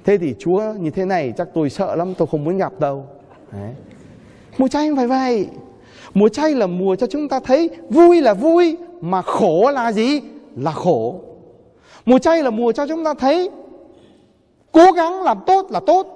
[0.04, 3.06] Thế thì chúa như thế này, chắc tôi sợ lắm, tôi không muốn gặp đâu.
[3.52, 3.74] Đấy.
[4.58, 5.48] mùa chay không phải vậy.
[6.14, 10.20] Mùa chay là mùa cho chúng ta thấy vui là vui mà khổ là gì?
[10.56, 11.20] Là khổ.
[12.06, 13.50] Mùa chay là mùa cho chúng ta thấy
[14.72, 16.06] cố gắng làm tốt là tốt,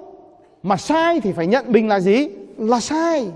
[0.63, 2.27] mà sai thì phải nhận mình là gì?
[2.57, 3.27] Là sai.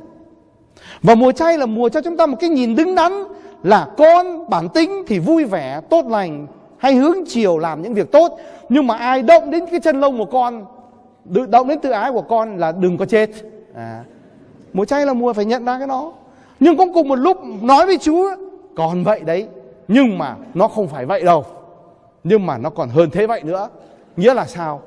[1.02, 3.24] Và mùa chay là mùa cho chúng ta một cái nhìn đứng đắn
[3.64, 8.12] là con bản tính thì vui vẻ, tốt lành, hay hướng chiều làm những việc
[8.12, 8.40] tốt.
[8.70, 10.66] Nhưng mà ai động đến cái chân lông của con
[11.26, 13.30] động đến tự ái của con là đừng có chết.
[13.76, 14.04] À.
[14.74, 16.14] mùa chay là mùa phải nhận ra cái đó.
[16.60, 18.36] Nhưng cũng cùng một lúc nói với chúa
[18.78, 19.48] còn vậy đấy,
[19.88, 21.46] nhưng mà nó không phải vậy đâu.
[22.24, 23.70] Nhưng mà nó còn hơn thế vậy nữa.
[24.18, 24.82] Nghĩa là sao?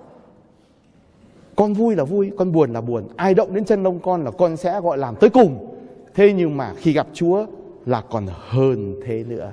[1.57, 3.09] Con vui là vui, con buồn là buồn.
[3.17, 5.77] Ai động đến chân lông con là con sẽ gọi làm tới cùng.
[6.15, 7.47] Thế nhưng mà khi gặp chúa
[7.87, 9.53] là còn hơn thế nữa.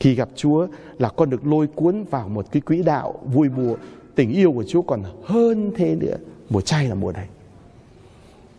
[0.00, 0.66] Khi gặp chúa
[0.98, 3.76] là con được lôi cuốn vào một cái quỹ đạo vui buồn
[4.14, 6.16] tình yêu của chúa còn hơn thế nữa.
[6.50, 7.28] Mùa chay là mùa này.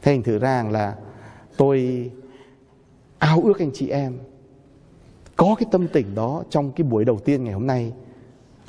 [0.01, 0.95] Thành thử rằng là
[1.57, 2.11] tôi
[3.17, 4.17] ao ước anh chị em
[5.35, 7.93] có cái tâm tình đó trong cái buổi đầu tiên ngày hôm nay.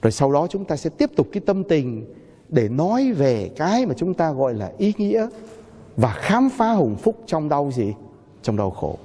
[0.02, 2.14] Rồi sau đó chúng ta sẽ tiếp tục cái tâm tình
[2.48, 5.28] để nói về cái mà chúng ta gọi là ý nghĩa
[5.96, 7.94] và khám phá hồng phúc trong đau gì?
[8.42, 8.98] Trong đau khổ.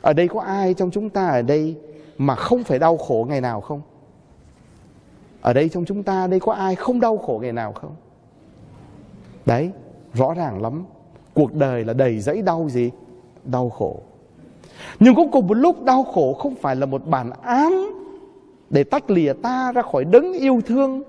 [0.00, 1.76] Ở đây có ai trong chúng ta ở đây
[2.18, 3.80] mà không phải đau khổ ngày nào không?
[5.40, 7.94] Ở đây trong chúng ta, đây có ai không đau khổ ngày nào không?
[9.46, 9.70] Đấy,
[10.14, 10.84] rõ ràng lắm.
[11.34, 12.90] Cuộc đời là đầy dẫy đau gì?
[13.44, 14.00] Đau khổ
[15.00, 17.72] nhưng cũng cùng một lúc đau khổ không phải là một bản án
[18.70, 21.02] để tách lìa ta ra khỏi đấng yêu thương,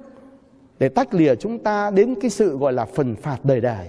[0.80, 3.88] để tách lìa chúng ta đến cái sự gọi là phần phạt đời đời,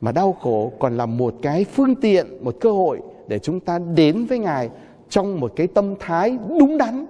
[0.00, 3.78] mà đau khổ còn là một cái phương tiện, một cơ hội để chúng ta
[3.78, 4.70] đến với ngài
[5.08, 7.06] trong một cái tâm thái đúng đắn,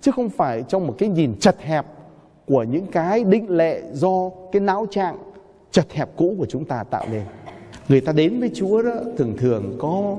[0.00, 1.86] chứ không phải trong một cái nhìn chật hẹp
[2.46, 5.16] của những cái định lệ do cái não trạng
[5.70, 7.22] chật hẹp cũ của chúng ta tạo nên.
[7.88, 10.16] Người ta đến với chúa đó, thường thường có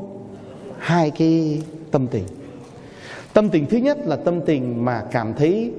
[0.79, 1.61] hai cái
[1.91, 2.23] tâm tình
[3.33, 5.73] tâm tình thứ nhất là tâm tình mà cảm thấy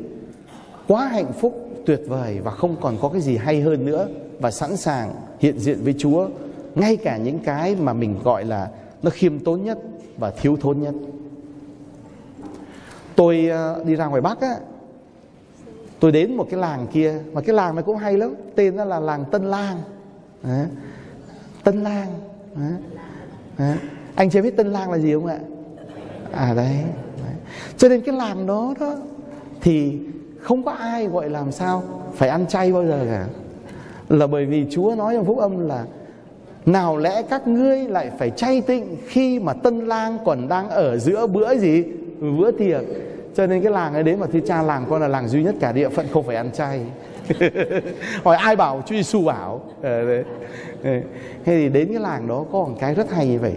[0.88, 4.08] quá hạnh phúc, tuyệt vời và không còn có cái gì hay hơn nữa
[4.40, 6.28] và sẵn sàng hiện diện với Chúa,
[6.74, 8.70] ngay cả những cái mà mình gọi là
[9.02, 9.78] nó khiêm tốn nhất
[10.18, 10.94] và thiếu thốn nhất
[13.16, 14.56] tôi ờ, đi ra ngoài bắc á,
[16.00, 18.84] tôi đến một cái làng kia, mà cái làng này cũng hay lắm, tên nó
[18.84, 19.78] là làng tân lang
[20.42, 20.66] Đấy.
[21.64, 22.08] tân lang
[22.54, 22.72] Đấy.
[23.58, 23.76] Đấy
[24.20, 25.38] anh chưa biết tân lang là gì không ạ?
[26.32, 26.76] À đấy.
[27.24, 27.34] đấy.
[27.76, 28.94] Cho nên cái làng đó đó
[29.60, 29.98] thì
[30.40, 31.82] không có ai gọi làm sao
[32.14, 33.26] phải ăn chay bao giờ cả.
[34.08, 35.84] Là bởi vì Chúa nói trong phúc âm là
[36.66, 40.98] nào lẽ các ngươi lại phải chay tịnh khi mà tân lang còn đang ở
[40.98, 41.84] giữa bữa gì?
[42.38, 42.82] Bữa tiệc.
[43.34, 45.54] Cho nên cái làng ấy đến mà thưa cha làng con là làng duy nhất
[45.60, 46.80] cả địa phận không phải ăn chay.
[48.24, 49.60] Hỏi ai bảo Chúa Giêsu bảo?
[49.82, 50.24] À, đấy.
[50.82, 51.02] thế
[51.44, 53.54] thì đến cái làng đó có một cái rất hay như vậy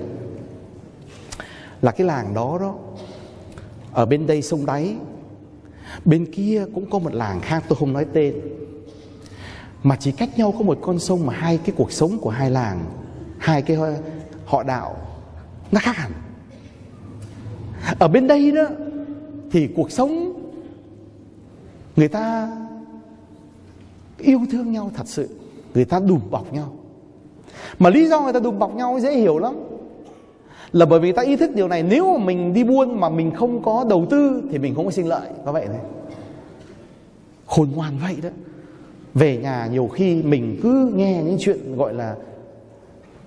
[1.83, 2.75] là cái làng đó đó.
[3.91, 4.95] Ở bên đây sông đáy,
[6.05, 8.35] bên kia cũng có một làng khác tôi không nói tên.
[9.83, 12.49] Mà chỉ cách nhau có một con sông mà hai cái cuộc sống của hai
[12.51, 12.85] làng,
[13.37, 13.77] hai cái
[14.45, 14.95] họ đạo,
[15.71, 16.11] nó khác hẳn.
[17.99, 18.63] Ở bên đây đó,
[19.51, 20.33] thì cuộc sống
[21.95, 22.51] người ta
[24.17, 25.29] yêu thương nhau thật sự,
[25.73, 26.73] người ta đùm bọc nhau.
[27.79, 29.55] Mà lý do người ta đùm bọc nhau dễ hiểu lắm
[30.73, 33.31] là bởi vì ta ý thức điều này, nếu mà mình đi buôn mà mình
[33.31, 35.29] không có đầu tư thì mình không có sinh lợi.
[35.45, 35.77] Có vậy thôi
[37.45, 38.29] khôn ngoan vậy đó.
[39.13, 42.15] Về nhà nhiều khi mình cứ nghe những chuyện gọi là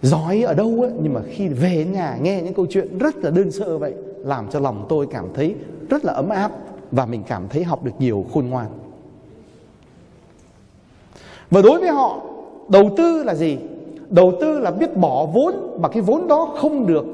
[0.02, 3.30] giói ở đâu ấy nhưng mà khi về nhà nghe những câu chuyện rất là
[3.30, 5.54] đơn sơ vậy, làm cho lòng tôi cảm thấy
[5.90, 6.52] rất là ấm áp
[6.92, 8.66] và mình cảm thấy học được nhiều khôn ngoan.
[11.50, 12.20] Và đối với họ,
[12.68, 13.58] đầu tư là gì?
[14.08, 17.04] Đầu tư là biết bỏ vốn mà cái vốn đó không được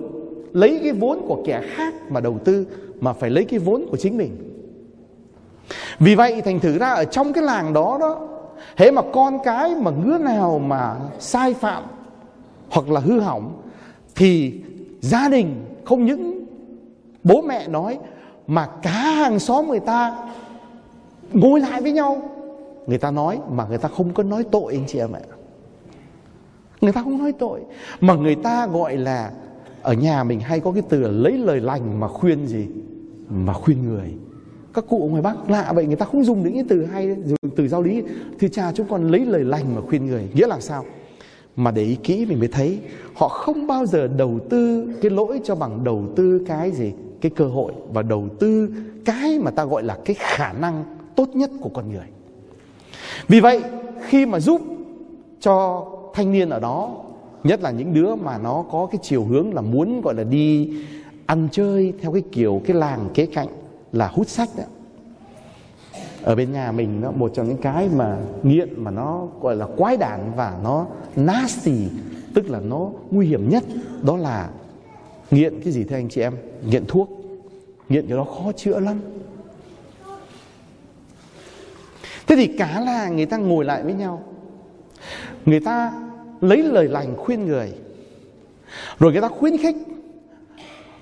[0.53, 2.67] lấy cái vốn của kẻ khác mà đầu tư,
[3.01, 4.37] mà phải lấy cái vốn của chính mình.
[5.99, 8.29] Vì vậy, thành thử ra ở trong cái làng đó đó
[8.77, 11.85] thế mà con cái mà ngứa nào mà sai phạm
[12.71, 13.63] hoặc là hư hỏng,
[14.15, 14.61] thì
[15.01, 16.45] gia đình không những
[17.25, 17.99] bố mẹ nói,
[18.47, 20.29] mà cả hàng xóm người ta
[21.33, 22.23] ngồi lại với nhau.
[22.87, 25.21] Người ta nói mà người ta không có nói tội anh chị em ạ.
[26.81, 27.61] Người ta không nói tội,
[28.01, 29.31] mà người ta gọi là
[29.83, 32.67] ở nhà mình hay có cái từ là lấy lời lành mà khuyên gì?
[33.29, 34.15] Mà khuyên người.
[34.75, 37.17] Các cụ ngoài bắc lạ vậy, người ta không dùng những cái từ hay
[37.57, 38.03] từ giáo lý.
[38.39, 40.85] Thì cha chúng con lấy lời lành mà khuyên người, nghĩa là sao?
[41.57, 42.79] Mà để ý kỹ mình mới thấy,
[43.15, 46.93] họ không bao giờ đầu tư cái lỗi cho bằng đầu tư cái gì?
[47.21, 48.69] Cái cơ hội và đầu tư
[49.05, 50.85] cái mà ta gọi là cái khả năng
[51.17, 52.07] tốt nhất của con người.
[53.29, 53.63] Vì vậy,
[54.09, 54.61] khi mà giúp
[55.41, 57.05] cho thanh niên ở đó
[57.45, 60.71] nhất là những đứa mà nó có cái chiều hướng là muốn, gọi là, đi
[61.27, 63.49] ăn chơi theo cái kiểu, cái làng kế cạnh
[63.93, 64.65] là hút sách đó
[66.23, 69.67] ở bên nhà mình nó một trong những cái mà nghiện mà nó, gọi là,
[69.77, 70.87] quái đản và nó
[71.17, 71.89] nasty,
[72.35, 73.65] tức là nó nguy hiểm nhất,
[74.03, 74.51] đó là
[75.31, 76.37] nghiện cái gì thưa anh chị em?
[76.67, 77.11] Nghiện thuốc.
[77.89, 79.01] Nghiện cái đó khó chữa lắm.
[82.27, 84.23] Thế thì cả là người ta ngồi lại với nhau.
[85.47, 85.93] Người ta
[86.43, 87.73] lấy lời lành khuyên người.
[88.99, 89.77] Rồi người ta khuyến khích.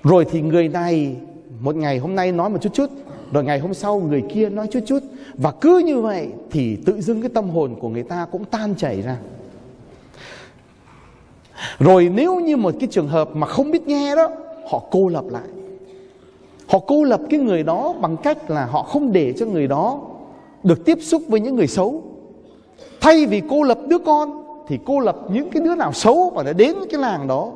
[0.03, 1.15] Rồi thì người này,
[1.59, 2.89] một ngày hôm nay nói một chút chút,
[3.31, 4.99] rồi ngày hôm sau người kia nói chút chút.
[5.33, 8.75] Và cứ như vậy thì tự dưng cái tâm hồn của người ta cũng tan
[8.75, 9.17] chảy ra.
[11.79, 14.29] Rồi nếu như một cái trường hợp mà không biết nghe đó,
[14.69, 15.47] họ cô lập lại.
[16.67, 19.99] Họ cô lập cái người đó bằng cách là họ không để cho người đó
[20.63, 22.03] được tiếp xúc với những người xấu.
[23.01, 24.40] Thay vì cô lập đứa con
[24.71, 27.51] thì cô lập những cái đứa nào xấu mà nó đến cái làng đó,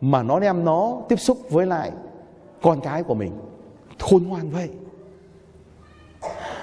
[0.00, 1.90] mà nó đem nó tiếp xúc với lại
[2.62, 3.32] con cái của mình.
[3.98, 4.68] Khôn ngoan vậy.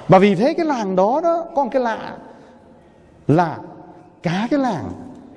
[0.07, 2.17] Và vì thế cái làng đó đó, có một cái lạ
[3.27, 3.57] là
[4.23, 4.91] cả cái làng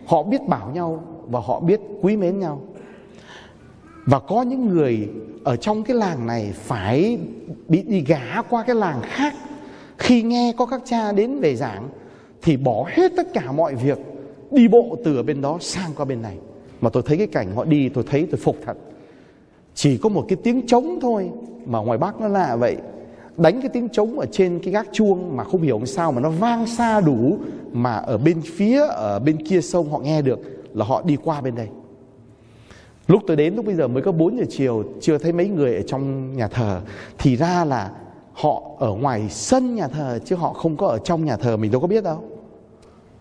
[0.06, 2.60] họ biết bảo nhau và họ biết quý mến nhau.
[4.06, 5.08] Và có những người
[5.44, 7.18] ở trong cái làng này phải
[7.68, 9.34] bị đi gả qua cái làng khác.
[9.98, 11.88] Khi nghe có các cha đến về giảng
[12.42, 13.98] thì bỏ hết tất cả mọi việc
[14.51, 16.36] đi bộ từ ở bên đó sang qua bên này.
[16.80, 18.76] Mà tôi thấy cái cảnh họ đi, tôi thấy tôi phục thật.
[19.74, 21.30] Chỉ có một cái tiếng trống thôi
[21.66, 22.76] mà ngoài bắc nó lạ vậy.
[23.36, 26.30] Đánh cái tiếng trống ở trên cái gác chuông mà không hiểu sao mà nó
[26.30, 27.38] vang xa đủ
[27.72, 30.40] mà ở bên phía, ở bên kia sông họ nghe được
[30.74, 31.68] là họ đi qua bên đây.
[33.07, 35.74] Lúc tôi đến, lúc bây giờ mới có 4 giờ chiều, chưa thấy mấy người
[35.76, 36.80] ở trong nhà thờ,
[37.18, 37.90] thì ra là
[38.32, 41.70] họ ở ngoài sân nhà thờ chứ họ không có ở trong nhà thờ, mình
[41.70, 42.18] đâu có biết đâu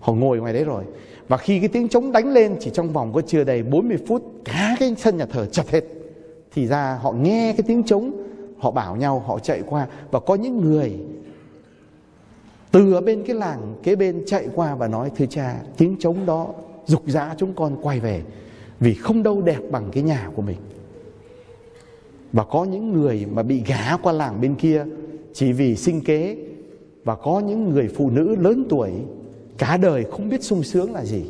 [0.05, 0.83] họ ngồi ngoài đấy rồi.
[1.27, 4.23] Và khi cái tiếng trống đánh lên, chỉ trong vòng có chưa đầy 40 phút,
[4.45, 5.83] cả cái sân nhà thờ chật hết.
[6.53, 8.11] Thì ra họ nghe cái tiếng trống,
[8.57, 9.87] họ bảo nhau, họ chạy qua.
[10.11, 10.93] Và có những người
[12.71, 16.25] từ ở bên cái làng kế bên chạy qua và nói, thưa cha, tiếng trống
[16.25, 16.47] đó
[16.85, 18.21] dục dã chúng con quay về
[18.79, 20.57] vì không đâu đẹp bằng cái nhà của mình.
[22.33, 24.85] Và có những người mà bị gả qua làng bên kia
[25.33, 26.37] chỉ vì sinh kế.
[27.03, 28.91] Và có những người phụ nữ lớn tuổi
[29.57, 31.23] cả đời không biết sung sướng là gì.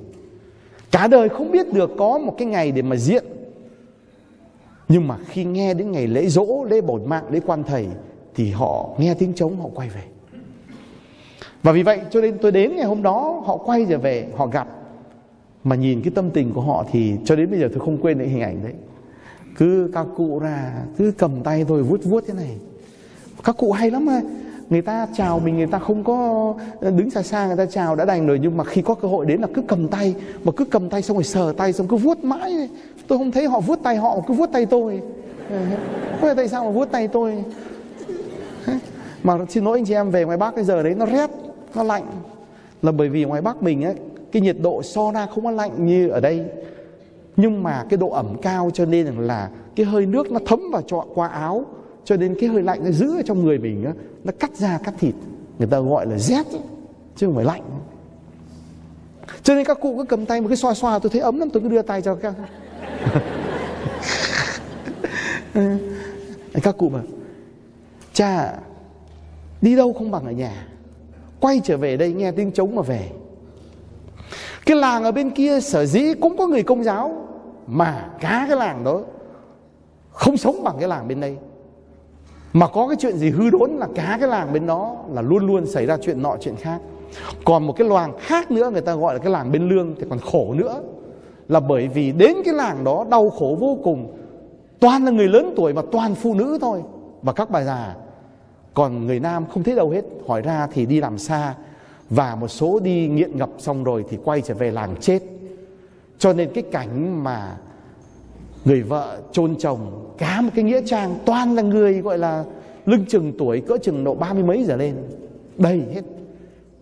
[0.91, 3.25] Cả đời không biết được có một cái ngày để mà diện.
[4.87, 7.87] Nhưng mà khi nghe đến ngày lễ dỗ lễ bổn mạng, lễ quan thầy,
[8.35, 10.03] thì họ nghe tiếng trống, họ quay về.
[11.63, 14.47] Và vì vậy, cho nên tôi đến ngày hôm đó, họ quay trở về, họ
[14.47, 14.67] gặp.
[15.63, 18.17] Mà nhìn cái tâm tình của họ thì cho đến bây giờ tôi không quên
[18.17, 18.73] những hình ảnh đấy.
[19.57, 22.57] Cứ các cụ ra, cứ cầm tay tôi vuốt vuốt thế này.
[23.43, 24.21] Các cụ hay lắm mà
[24.69, 28.05] người ta chào mình người ta không có đứng xa xa người ta chào đã
[28.05, 28.39] đành rồi.
[28.41, 31.01] Nhưng mà khi có cơ hội đến là cứ cầm tay mà cứ cầm tay
[31.01, 32.69] xong rồi sờ tay xong cứ vuốt mãi.
[33.07, 35.01] Tôi không thấy họ vuốt tay họ cứ vuốt tay tôi.
[36.11, 37.43] Không biết tại sao mà vuốt tay tôi.
[39.23, 41.29] Mà xin lỗi anh chị em về ngoài bắc cái giờ đấy nó rét
[41.75, 42.03] nó lạnh.
[42.81, 43.95] Là bởi vì ngoài bắc mình ấy
[44.31, 46.45] cái nhiệt độ so ra không có lạnh như ở đây.
[47.37, 50.81] Nhưng mà cái độ ẩm cao cho nên là cái hơi nước nó thấm vào
[50.81, 51.65] trọ qua áo.
[52.05, 53.91] Cho nên cái hơi lạnh nó giữ ở trong người mình á,
[54.25, 55.15] nó cắt da, cắt thịt.
[55.59, 56.45] Người ta gọi là rét
[57.15, 57.63] chứ không phải lạnh.
[59.43, 61.49] Cho nên các cụ cứ cầm tay một cái xoa xoa, tôi thấy ấm lắm,
[61.49, 62.33] tôi cứ đưa tay cho các
[66.63, 66.99] các cụ mà,
[68.13, 68.55] cha,
[69.61, 70.67] đi đâu không bằng ở nhà?
[71.39, 73.09] Quay trở về đây nghe tiếng trống mà về.
[74.65, 77.27] Cái làng ở bên kia sở dĩ cũng có người công giáo,
[77.67, 79.01] mà cả cái làng đó
[80.11, 81.37] không sống bằng cái làng bên đây
[82.55, 85.47] mà có cái chuyện gì hư đốn là cả cái làng bên đó là luôn
[85.47, 86.81] luôn xảy ra chuyện nọ, chuyện khác.
[87.45, 90.05] Còn một cái làng khác nữa người ta gọi là cái làng bên lương thì
[90.09, 90.81] còn khổ nữa.
[91.47, 94.17] Là bởi vì đến cái làng đó đau khổ vô cùng.
[94.79, 96.81] Toàn là người lớn tuổi mà toàn phụ nữ thôi.
[97.21, 97.95] Và các bà già,
[98.73, 100.05] còn người nam không thấy đâu hết.
[100.27, 101.55] Hỏi ra thì đi làm xa.
[102.09, 105.19] Và một số đi nghiện ngập xong rồi thì quay trở về làng chết.
[106.19, 107.57] Cho nên cái cảnh mà
[108.65, 112.43] người vợ chôn chồng, cả một cái nghĩa trang, toàn là người gọi là
[112.85, 114.95] lưng chừng tuổi, cỡ chừng độ ba mươi mấy giờ lên.
[115.57, 116.01] Đầy hết.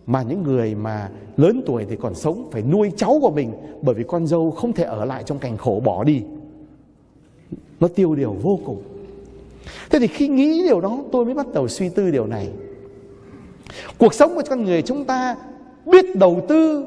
[0.06, 3.94] Mà những người mà lớn tuổi thì còn sống, phải nuôi cháu của mình, bởi
[3.94, 6.22] vì con dâu không thể ở lại trong cảnh khổ bỏ đi.
[7.80, 8.82] Nó tiêu điều vô cùng.
[9.90, 12.48] Thế thì khi nghĩ điều đó, tôi mới bắt đầu suy tư điều này.
[13.98, 15.36] Cuộc sống của con người chúng ta
[15.86, 16.86] biết đầu tư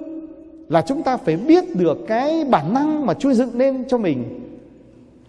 [0.69, 4.46] là chúng ta phải biết được cái bản năng mà Chúa dựng nên cho mình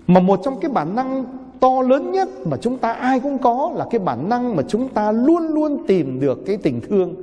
[0.08, 1.24] mà một trong cái bản năng
[1.60, 4.88] to lớn nhất mà chúng ta ai cũng có là cái bản năng mà chúng
[4.88, 7.14] ta luôn luôn tìm được cái tình thương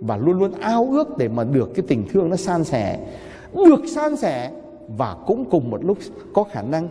[0.00, 2.98] và luôn luôn ao ước để mà được cái tình thương nó san sẻ,
[3.54, 4.50] được san sẻ
[4.96, 5.98] và cũng cùng một lúc
[6.34, 6.88] có khả năng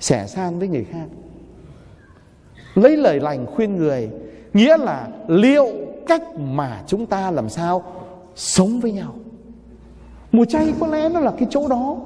[0.00, 1.06] sẻ san với người khác.
[2.74, 4.10] Lấy lời lành khuyên người,
[4.54, 5.66] nghĩa là liệu
[6.06, 7.82] cách mà chúng ta làm sao
[8.34, 9.14] sống với nhau?
[10.32, 11.96] Mùa chay có lẽ nó là cái chỗ đó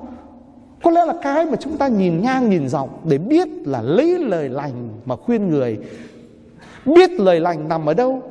[0.82, 4.18] có lẽ là cái mà chúng ta nhìn ngang nhìn dọc để biết là lấy
[4.18, 5.78] lời lành mà khuyên người.
[6.86, 8.22] Biết lời lành nằm ở đâu?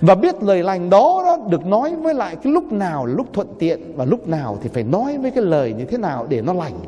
[0.00, 3.48] Và biết lời lành đó, đó được nói với lại cái lúc nào lúc thuận
[3.58, 6.52] tiện và lúc nào thì phải nói với cái lời như thế nào để nó
[6.52, 6.78] lành.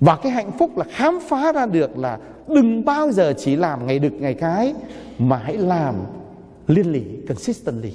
[0.00, 3.86] Và cái hạnh phúc là khám phá ra được là đừng bao giờ chỉ làm
[3.86, 4.74] ngày đực ngày cái
[5.18, 5.94] mà hãy làm
[6.66, 7.92] liên lỉ consistently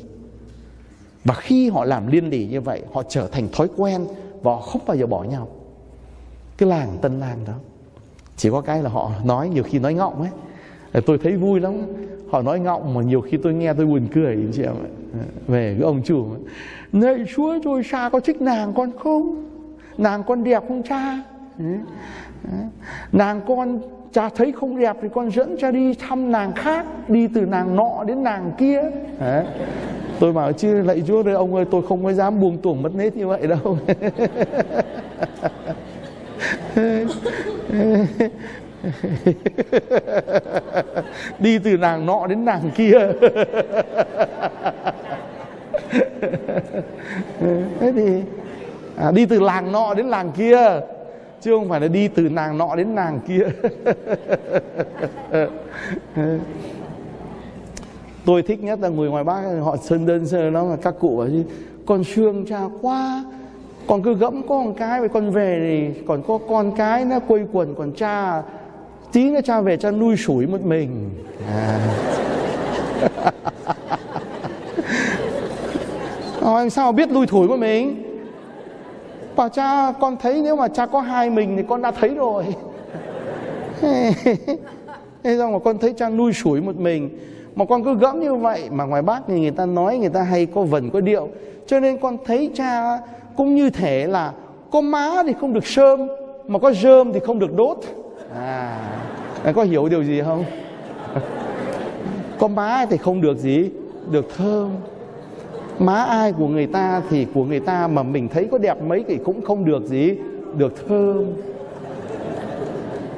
[1.27, 4.05] và khi họ làm liên lỉ như vậy, họ trở thành thói quen
[4.41, 5.47] và họ không bao giờ bỏ nhau.
[6.57, 7.53] Cái làng tân làng đó,
[8.37, 11.01] chỉ có cái là họ nói nhiều khi nói ngọng ấy.
[11.01, 11.73] Tôi thấy vui lắm.
[12.31, 14.73] Họ nói ngọng mà nhiều khi tôi nghe tôi buồn cười, anh chị em
[15.47, 16.27] về cái ông chủ
[16.91, 19.49] này chúa, rồi cha có thích nàng con không?
[19.97, 21.23] Nàng con đẹp không cha?
[23.11, 23.79] Nàng con
[24.11, 27.75] cha thấy không đẹp thì con dẫn cha đi thăm nàng khác đi từ nàng
[27.75, 28.81] nọ đến nàng kia.
[29.19, 29.45] Đấy.
[30.19, 32.95] tôi bảo chứ lạy chúa đây ông ơi tôi không có dám buông tuồng mất
[32.95, 33.77] nết như vậy đâu.
[41.39, 42.99] Đi từ nàng nọ đến nàng kia.
[47.79, 48.21] Thế thì
[48.97, 50.79] à, đi từ làng nọ đến làng kia
[51.41, 53.47] chứ không phải là đi từ nàng nọ đến nàng kia.
[58.25, 61.17] Tôi thích nhất là người ngoài bác họ sơn đơn sơ nó là các cụ
[61.17, 61.43] bảo chứ,
[61.85, 63.23] con xương cha quá
[63.87, 67.19] còn cứ gẫm có một cái với con về thì còn có con cái nó
[67.19, 68.41] quây quần còn cha,
[69.11, 71.09] tí nữa cha về cha nuôi sủi một mình.
[71.47, 71.79] À.
[76.41, 78.06] Hỏi sao biết nuôi thủi một mình?
[79.37, 82.45] Bảo cha, con thấy nếu mà cha có hai mình thì con đã thấy rồi.
[85.23, 87.09] Thế xong mà con thấy cha nuôi sủi một mình,
[87.55, 90.21] mà con cứ gẫm như vậy, mà ngoài bác thì người ta nói người ta
[90.21, 91.29] hay có vần, có điệu.
[91.67, 92.99] Cho nên con thấy cha
[93.35, 94.31] cũng như thể là
[94.71, 96.07] có má thì không được sơm,
[96.47, 97.77] mà có rơm thì không được đốt.
[98.35, 98.97] À
[99.53, 100.45] có hiểu điều gì không?
[102.39, 103.69] Có má thì không được gì?
[104.11, 104.69] Được thơm
[105.79, 109.03] má ai của người ta thì của người ta mà mình thấy có đẹp mấy
[109.07, 110.15] thì cũng không được gì.
[110.57, 111.25] Được thơm.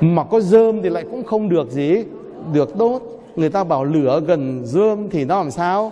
[0.01, 2.03] Mà có dơm thì lại cũng không được gì.
[2.53, 3.01] Được đốt
[3.35, 5.91] người ta bảo lửa gần dơm thì nó làm sao?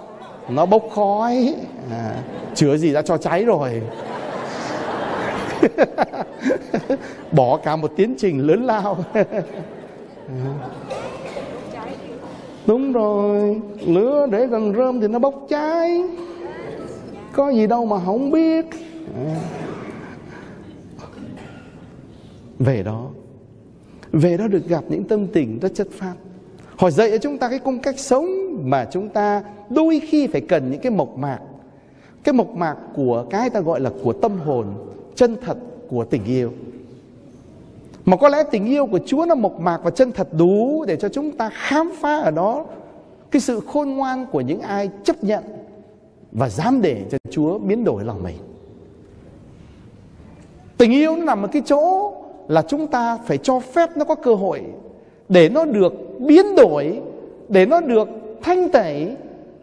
[0.49, 1.55] Nó bốc khói.
[1.91, 2.15] À,
[2.55, 3.82] chứa gì đã cho cháy rồi.
[7.32, 8.97] Bỏ cả một tiến trình lớn lao.
[12.68, 13.61] Đúng rồi.
[13.86, 16.03] Lửa để gần rơm thì nó bốc cháy
[17.38, 18.65] có gì đâu mà không biết.
[22.59, 23.07] Về đó
[24.11, 26.13] về đó được gặp những tâm tình rất chất phát
[26.75, 28.27] họ dạy cho chúng ta cái cung cách sống
[28.63, 31.39] mà chúng ta đôi khi phải cần những cái mộc mạc.
[32.23, 34.65] Cái mộc mạc của cái ta gọi là của tâm hồn,
[35.15, 35.57] chân thật
[35.89, 36.51] của tình yêu.
[38.05, 40.95] Mà có lẽ tình yêu của Chúa nó mộc mạc và chân thật đủ để
[40.95, 42.65] cho chúng ta khám phá ở đó
[43.31, 45.43] cái sự khôn ngoan của những ai chấp nhận
[46.31, 48.35] và dám để cho Chúa biến đổi lòng mình.
[50.77, 52.13] Tình yêu nó nằm ở cái chỗ
[52.47, 54.63] là chúng ta phải cho phép nó có cơ hội
[55.29, 57.01] để nó được biến đổi,
[57.49, 58.07] để nó được
[58.41, 59.15] thanh tẩy,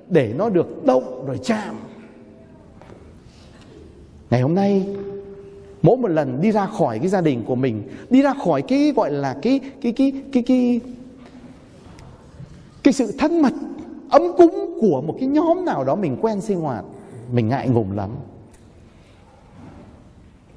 [0.09, 1.75] để nó được động rồi chạm.
[4.31, 4.87] Ngày hôm nay
[5.83, 8.93] mỗi một lần đi ra khỏi cái gia đình của mình, đi ra khỏi cái
[8.97, 10.81] gọi là cái cái cái cái cái
[12.83, 13.53] cái sự thân mật
[14.11, 16.85] ấm cúng của một cái nhóm nào đó mình quen sinh hoạt
[17.33, 18.11] mình ngại ngùng lắm.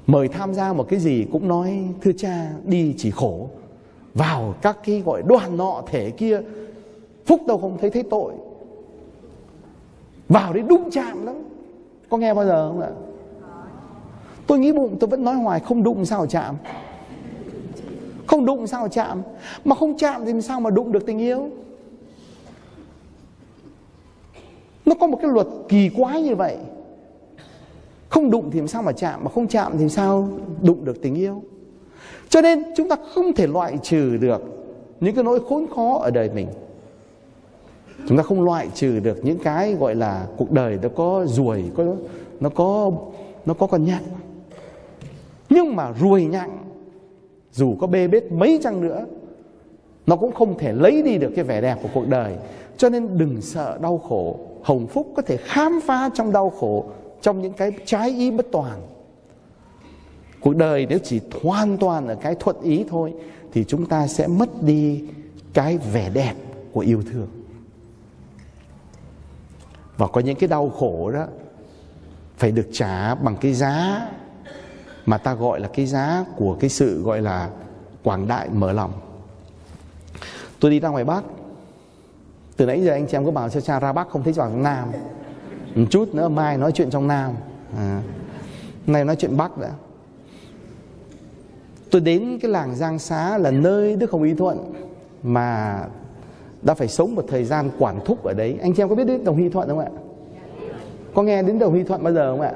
[0.06, 3.48] Mời tham gia một cái gì cũng nói, thưa cha, đi chỉ khổ.
[4.14, 6.40] Vào các cái gọi đoàn nọ thể kia,
[7.26, 8.32] phúc đâu không thấy thấy tội.
[10.28, 11.34] Vào đấy đụng chạm lắm.
[12.08, 12.90] Có nghe bao giờ không ạ?
[14.46, 16.56] Tôi nghĩ bụng tôi vẫn nói hoài, không đụng sao chạm?
[18.26, 19.22] Không đụng sao chạm?
[19.64, 21.48] Mà không chạm thì sao mà đụng được tình yêu?
[24.88, 26.56] Nó có một cái luật kỳ quái như vậy.
[28.08, 30.28] Không đụng thì sao mà chạm, mà không chạm thì sao
[30.62, 31.42] đụng được tình yêu?
[32.28, 34.42] Cho nên chúng ta không thể loại trừ được
[35.00, 36.48] những cái nỗi khốn khó ở đời mình.
[38.08, 41.64] Chúng ta không loại trừ được những cái gọi là cuộc đời nó có ruồi,
[41.76, 41.84] có,
[42.40, 42.92] nó có
[43.46, 44.04] nó có con nhặng
[45.50, 46.58] nhưng mà ruồi nhặng
[47.52, 49.04] dù có bê bết mấy chăng nữa,
[50.06, 52.36] nó cũng không thể lấy đi được cái vẻ đẹp của cuộc đời.
[52.76, 54.36] Cho nên đừng sợ đau khổ
[54.68, 56.86] hồng phúc có thể khám phá trong đau khổ,
[57.20, 58.80] trong những cái trái ý bất toàn.
[60.40, 63.14] Cuộc đời nếu chỉ hoàn toàn ở cái thuận ý thôi,
[63.52, 65.04] thì chúng ta sẽ mất đi
[65.52, 66.34] cái vẻ đẹp
[66.72, 67.28] của yêu thương.
[69.96, 71.26] Và có những cái đau khổ đó,
[72.36, 74.08] phải được trả bằng cái giá
[75.06, 77.50] mà ta gọi là cái giá của cái sự gọi là
[78.02, 78.92] quảng đại mở lòng.
[80.60, 81.24] Tôi đi ra ngoài bắc
[82.58, 84.50] từ nãy giờ anh chị em có bảo cho cha ra bắc không thấy vào
[84.50, 84.88] nam.
[85.74, 87.32] Một chút nữa, mai nói chuyện trong nam.
[87.76, 88.02] À.
[88.86, 89.70] nay nói chuyện bắc đã.
[91.90, 94.72] Tôi đến cái làng giang xá là nơi đức hồng y thuận
[95.22, 95.80] mà
[96.62, 98.58] đã phải sống một thời gian quản thúc ở đấy.
[98.62, 99.88] Anh chị em có biết đến đồng hy thuận không ạ?
[101.14, 102.52] Có nghe đến đồng hy thuận bao giờ không ạ?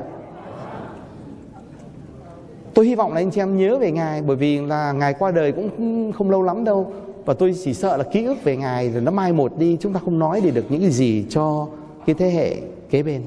[2.75, 5.31] Tôi hy vọng là anh chị em nhớ về ngài, bởi vì là ngài qua
[5.31, 6.93] đời cũng không lâu lắm đâu
[7.25, 9.93] và tôi chỉ sợ là ký ức về ngài rồi nó mai một đi chúng
[9.93, 11.69] ta không nói để được những cái gì cho
[12.07, 12.57] cái thế hệ
[12.91, 13.23] kế bên.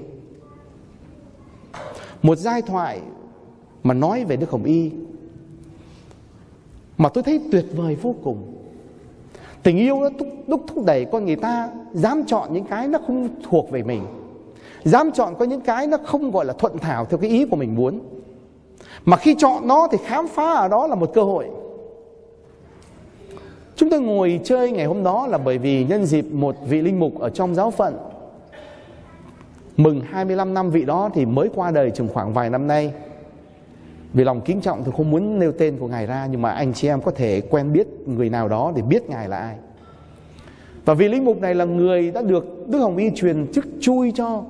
[2.22, 3.02] Một giai thoại
[3.84, 4.92] mà nói về đức hồng y
[6.98, 8.54] mà tôi thấy tuyệt vời vô cùng.
[9.64, 13.00] Tình yêu nó thúc, đúc thúc đẩy con người ta dám chọn những cái nó
[13.08, 14.02] không thuộc về mình
[14.86, 17.56] dám chọn có những cái nó không gọi là thuận thảo theo cái ý của
[17.56, 18.00] mình muốn.
[19.06, 21.50] Mà khi chọn nó thì khám phá ở đó là một cơ hội.
[23.76, 27.00] Chúng tôi ngồi chơi ngày hôm đó là bởi vì nhân dịp một vị linh
[27.00, 27.98] mục ở trong giáo phận.
[29.78, 32.94] Mừng 25 năm vị đó thì mới qua đời chừng khoảng vài năm nay.
[34.14, 36.74] Vì lòng kính trọng thì không muốn nêu tên của Ngài ra, Nhưng mà anh
[36.74, 39.56] chị em có thể quen biết người nào đó để biết Ngài là ai.
[40.86, 44.12] Và vị linh mục này là người đã được Đức Hồng Y truyền chức chui
[44.16, 44.44] cho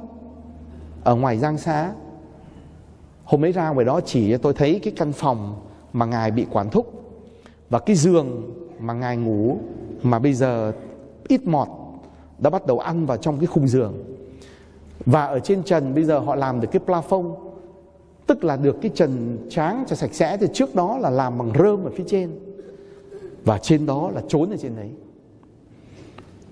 [1.03, 1.91] Ở ngoài Giang Xá.
[3.23, 5.55] Hôm ấy ra ngoài đó chỉ cho tôi thấy cái căn phòng
[5.93, 7.03] mà Ngài bị quản thúc
[7.69, 8.51] Và cái giường
[8.85, 9.57] mà ngài ngủ,
[10.03, 10.71] mà bây giờ
[11.27, 11.67] ít mọt,
[12.39, 13.93] đã bắt đầu ăn vào trong cái khung giường.
[15.05, 17.35] Và ở trên trần bây giờ họ làm được cái plafond,
[18.27, 21.51] tức là được cái trần tráng cho sạch sẽ, thì trước đó là làm bằng
[21.59, 22.29] rơm ở phía trên.
[23.45, 24.89] Và trên đó là trốn ở trên đấy.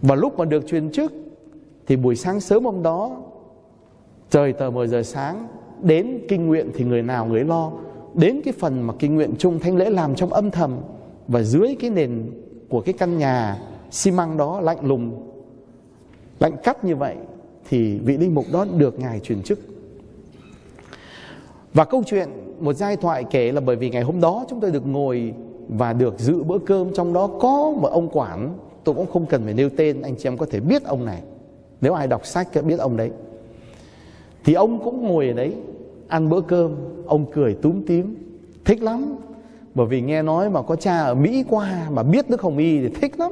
[0.01, 1.13] Và lúc mà được truyền chức
[1.87, 3.17] thì buổi sáng sớm hôm đó,
[4.29, 5.47] trời tờ mờ giờ sáng,
[5.81, 7.71] đến kinh nguyện thì người nào người lo,
[8.13, 10.77] đến cái phần mà kinh nguyện chung thánh lễ làm trong âm thầm
[11.33, 12.31] và dưới cái nền
[12.69, 13.57] của cái căn nhà
[13.91, 15.31] xi măng đó lạnh lùng,
[16.39, 17.15] lạnh cắt như vậy,
[17.69, 19.59] thì vị linh mục đó được ngài truyền chức.
[21.73, 22.29] Và câu chuyện
[22.59, 25.33] một giai thoại kể là bởi vì ngày hôm đó chúng tôi được ngồi
[25.69, 28.57] và được dự bữa cơm trong đó có một ông quản.
[28.83, 31.21] Tôi cũng không cần phải nêu tên, anh chị em có thể biết ông này.
[31.81, 33.11] Nếu ai đọc sách biết ông đấy.
[34.43, 35.53] Thì ông cũng ngồi ở đấy
[36.07, 36.75] ăn bữa cơm,
[37.05, 38.15] ông cười túm tím.
[38.65, 39.15] Thích lắm
[39.75, 42.79] bởi vì nghe nói mà có cha ở Mỹ qua, mà biết Đức Hồng Y
[42.79, 43.31] thì thích lắm.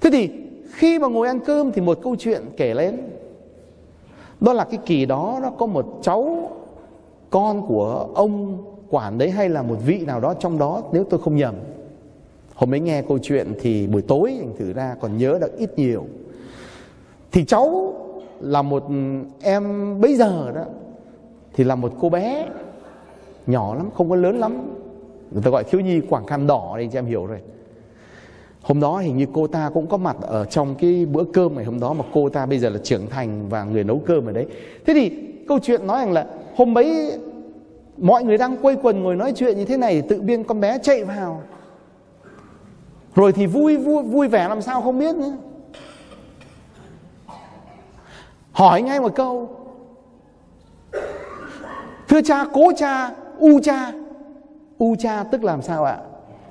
[0.00, 0.30] Thế thì
[0.72, 3.08] khi mà ngồi ăn cơm thì một câu chuyện kể lên.
[4.40, 6.50] Đó là cái kỳ đó nó có một cháu
[7.30, 11.20] con của ông quản đấy hay là một vị nào đó trong đó, nếu tôi
[11.20, 11.54] không nhầm.
[12.54, 15.78] Hôm ấy nghe câu chuyện thì buổi tối anh thử ra, còn nhớ được ít
[15.78, 16.06] nhiều.
[17.32, 17.94] Thì cháu
[18.40, 18.84] là một,
[19.42, 20.64] em, bây giờ đó,
[21.54, 22.46] thì là một cô bé
[23.46, 24.52] nhỏ lắm, không có lớn lắm.
[25.30, 27.40] Người ta gọi thiếu nhi quảng khăn đỏ đây cho em hiểu rồi.
[28.62, 31.64] Hôm đó hình như cô ta cũng có mặt ở trong cái bữa cơm ngày
[31.64, 34.32] hôm đó mà cô ta bây giờ là trưởng thành và người nấu cơm ở
[34.32, 34.46] đấy.
[34.86, 35.10] Thế thì
[35.48, 36.26] câu chuyện nói rằng là
[36.56, 37.18] hôm ấy
[37.98, 40.78] mọi người đang quây quần ngồi nói chuyện như thế này, tự biên con bé
[40.82, 41.42] chạy vào.
[43.14, 45.36] Rồi thì vui vui vui vẻ làm sao không biết nữa.
[48.52, 49.48] Hỏi ngay một câu.
[52.08, 53.92] Thưa cha, cố cha u cha.
[54.78, 55.98] U cha tức làm sao ạ?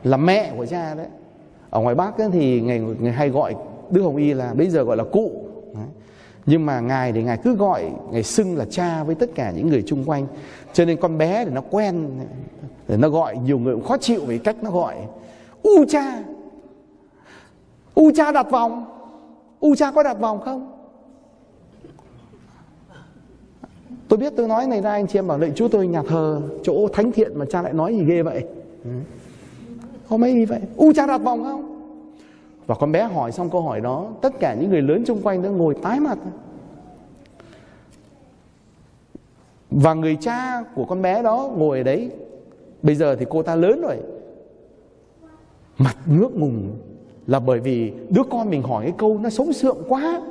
[0.04, 1.08] Là mẹ của cha đấy.
[1.70, 3.56] Ở ngoài bắc ấy, thì ngày, ngày hay gọi
[3.90, 5.32] đức hồng y là bây giờ gọi là cụ.
[5.76, 5.86] Đấy.
[6.46, 9.70] nhưng mà ngài thì ngài cứ gọi ngài xưng là cha với tất cả những
[9.70, 10.28] người chung quanh.
[10.74, 12.10] Cho nên con bé thì nó quen
[12.88, 14.96] để nó gọi nhiều người cũng khó chịu về cách nó gọi.
[15.64, 16.24] U cha.
[17.96, 18.86] U cha đặt vòng.
[19.60, 20.73] U cha có đặt vòng không?
[24.14, 26.42] Tôi biết tôi nói này ra, anh chị em bảo lệnh chú tôi nhà thờ,
[26.64, 28.44] chỗ thánh thiện mà cha lại nói gì ghê vậy?
[28.84, 28.90] Ừ.
[30.08, 30.60] Hôm ấy vậy?
[30.76, 31.90] U cha đặt vòng không?
[32.66, 35.42] Và con bé hỏi xong câu hỏi đó, tất cả những người lớn xung quanh
[35.42, 36.18] đã ngồi tái mặt.
[39.72, 42.10] Và người cha của con bé đó ngồi ở đấy.
[42.82, 43.98] Bây giờ thì cô ta lớn rồi.
[45.78, 46.72] Mặt ngước ngùng
[47.28, 50.22] là bởi vì đứa con mình hỏi cái câu nó sống sượng quá.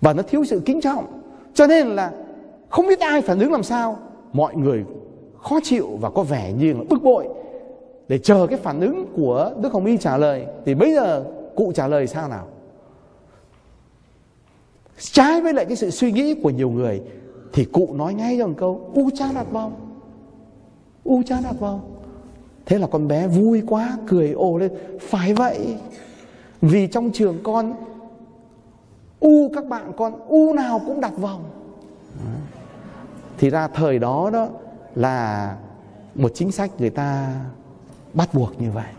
[0.00, 1.04] Và nó thiếu sự kính trọng.
[1.54, 2.12] Cho nên là
[2.70, 3.98] không biết ai phản ứng làm sao.
[4.32, 4.84] Mọi người
[5.42, 7.28] khó chịu và có vẻ như là bức bội.
[8.08, 11.24] Để chờ cái phản ứng của Đức Hồng Y trả lời, thì bây giờ
[11.56, 12.46] cụ trả lời sao nào?
[14.98, 17.02] Trái với lại cái sự suy nghĩ của nhiều người,
[17.52, 19.72] thì cụ nói ngay cho một câu, u cha đặt vòng
[21.04, 21.80] u cha đặt vòng
[22.66, 25.76] thế là con bé vui quá, cười ồ lên, phải vậy,
[26.62, 27.74] vì trong trường con,
[29.20, 31.44] u các bạn con, u nào cũng đặt vòng
[33.40, 34.48] thì ra thời đó đó
[34.94, 35.56] là
[36.14, 37.40] một chính sách người ta
[38.14, 38.92] bắt buộc như vậy.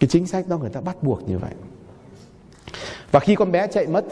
[0.00, 1.54] Cái chính sách đó người ta bắt buộc như vậy.
[3.10, 4.04] Và khi con bé chạy mất,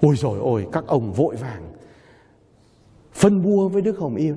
[0.00, 1.62] ôi rồi ôi, các ông vội vàng
[3.12, 4.36] phân bua với đức hồng yêu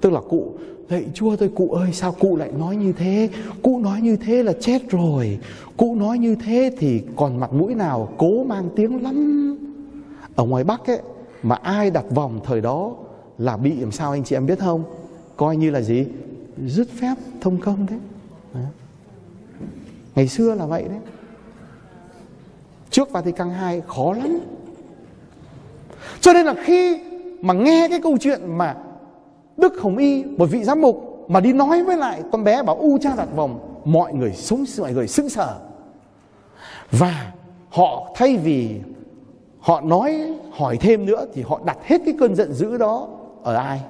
[0.00, 0.54] tức là cụ
[0.88, 3.28] lạy chúa tôi cụ ơi, sao cụ lại nói như thế?
[3.62, 5.38] Cụ nói như thế là chết rồi.
[5.76, 9.58] Cụ nói như thế thì còn mặt mũi nào cố mang tiếng lắm
[10.36, 11.00] ở ngoài bắc ấy,
[11.42, 12.92] mà ai đặt vòng thời đó
[13.38, 14.84] là bị làm sao anh chị em biết không?
[15.36, 16.06] Coi như là gì?
[16.66, 17.98] Dứt phép, thông công đấy.
[20.14, 20.98] Ngày xưa là vậy đấy.
[22.90, 24.40] Trước Vatican II khó lắm.
[26.20, 27.00] Cho nên là khi
[27.40, 28.76] mà nghe cái câu chuyện mà
[29.56, 32.76] Đức Hồng Y, một vị giám mục, mà đi nói với lại con bé bảo,
[32.76, 33.80] u, cha đặt vòng.
[33.84, 35.60] Mọi người sống mọi người sững sờ.
[36.90, 37.32] Và
[37.70, 38.80] họ thay vì
[39.62, 43.08] họ nói, hỏi thêm nữa thì họ đặt hết cái cơn giận dữ đó
[43.42, 43.80] ở ai?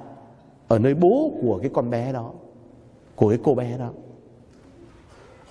[0.67, 2.31] Ở nơi bố của cái con bé đó,
[3.15, 3.89] của cái cô bé đó.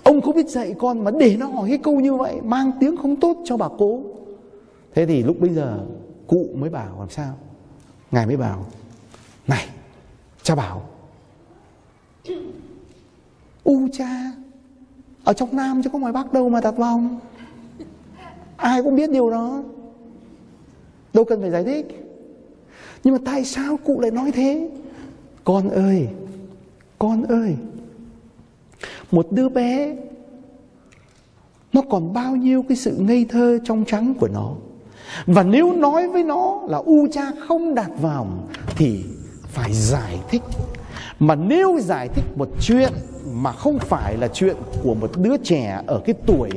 [0.03, 2.97] Ông không biết dạy con mà để nó hỏi cái câu như vậy, mang tiếng
[2.97, 4.01] không tốt cho bà cố
[4.95, 5.79] thế thì lúc bây giờ,
[6.27, 7.35] cụ mới bảo làm sao?
[8.11, 8.67] Ngài mới bảo,
[9.47, 9.65] này,
[10.43, 10.83] cha bảo,
[13.65, 14.33] u cha,
[15.25, 17.19] ở trong nam chứ có ngoài bắc đâu mà đặt vòng
[18.57, 19.63] ai cũng biết điều đó
[21.15, 21.87] đâu cần phải giải thích.
[23.05, 24.71] Nhưng mà tại sao cụ lại nói thế?
[25.45, 26.09] Con ơi
[27.03, 27.57] con ơi,
[29.11, 29.97] một đứa bé,
[31.73, 34.55] nó còn bao nhiêu cái sự ngây thơ trong trắng của nó?
[35.27, 38.27] Và nếu nói với nó là u cha không đạt vào
[38.77, 39.05] thì
[39.43, 40.43] phải giải thích.
[41.19, 42.93] Mà nếu giải thích một chuyện
[43.33, 46.51] mà không phải là chuyện của một đứa trẻ ở cái tuổi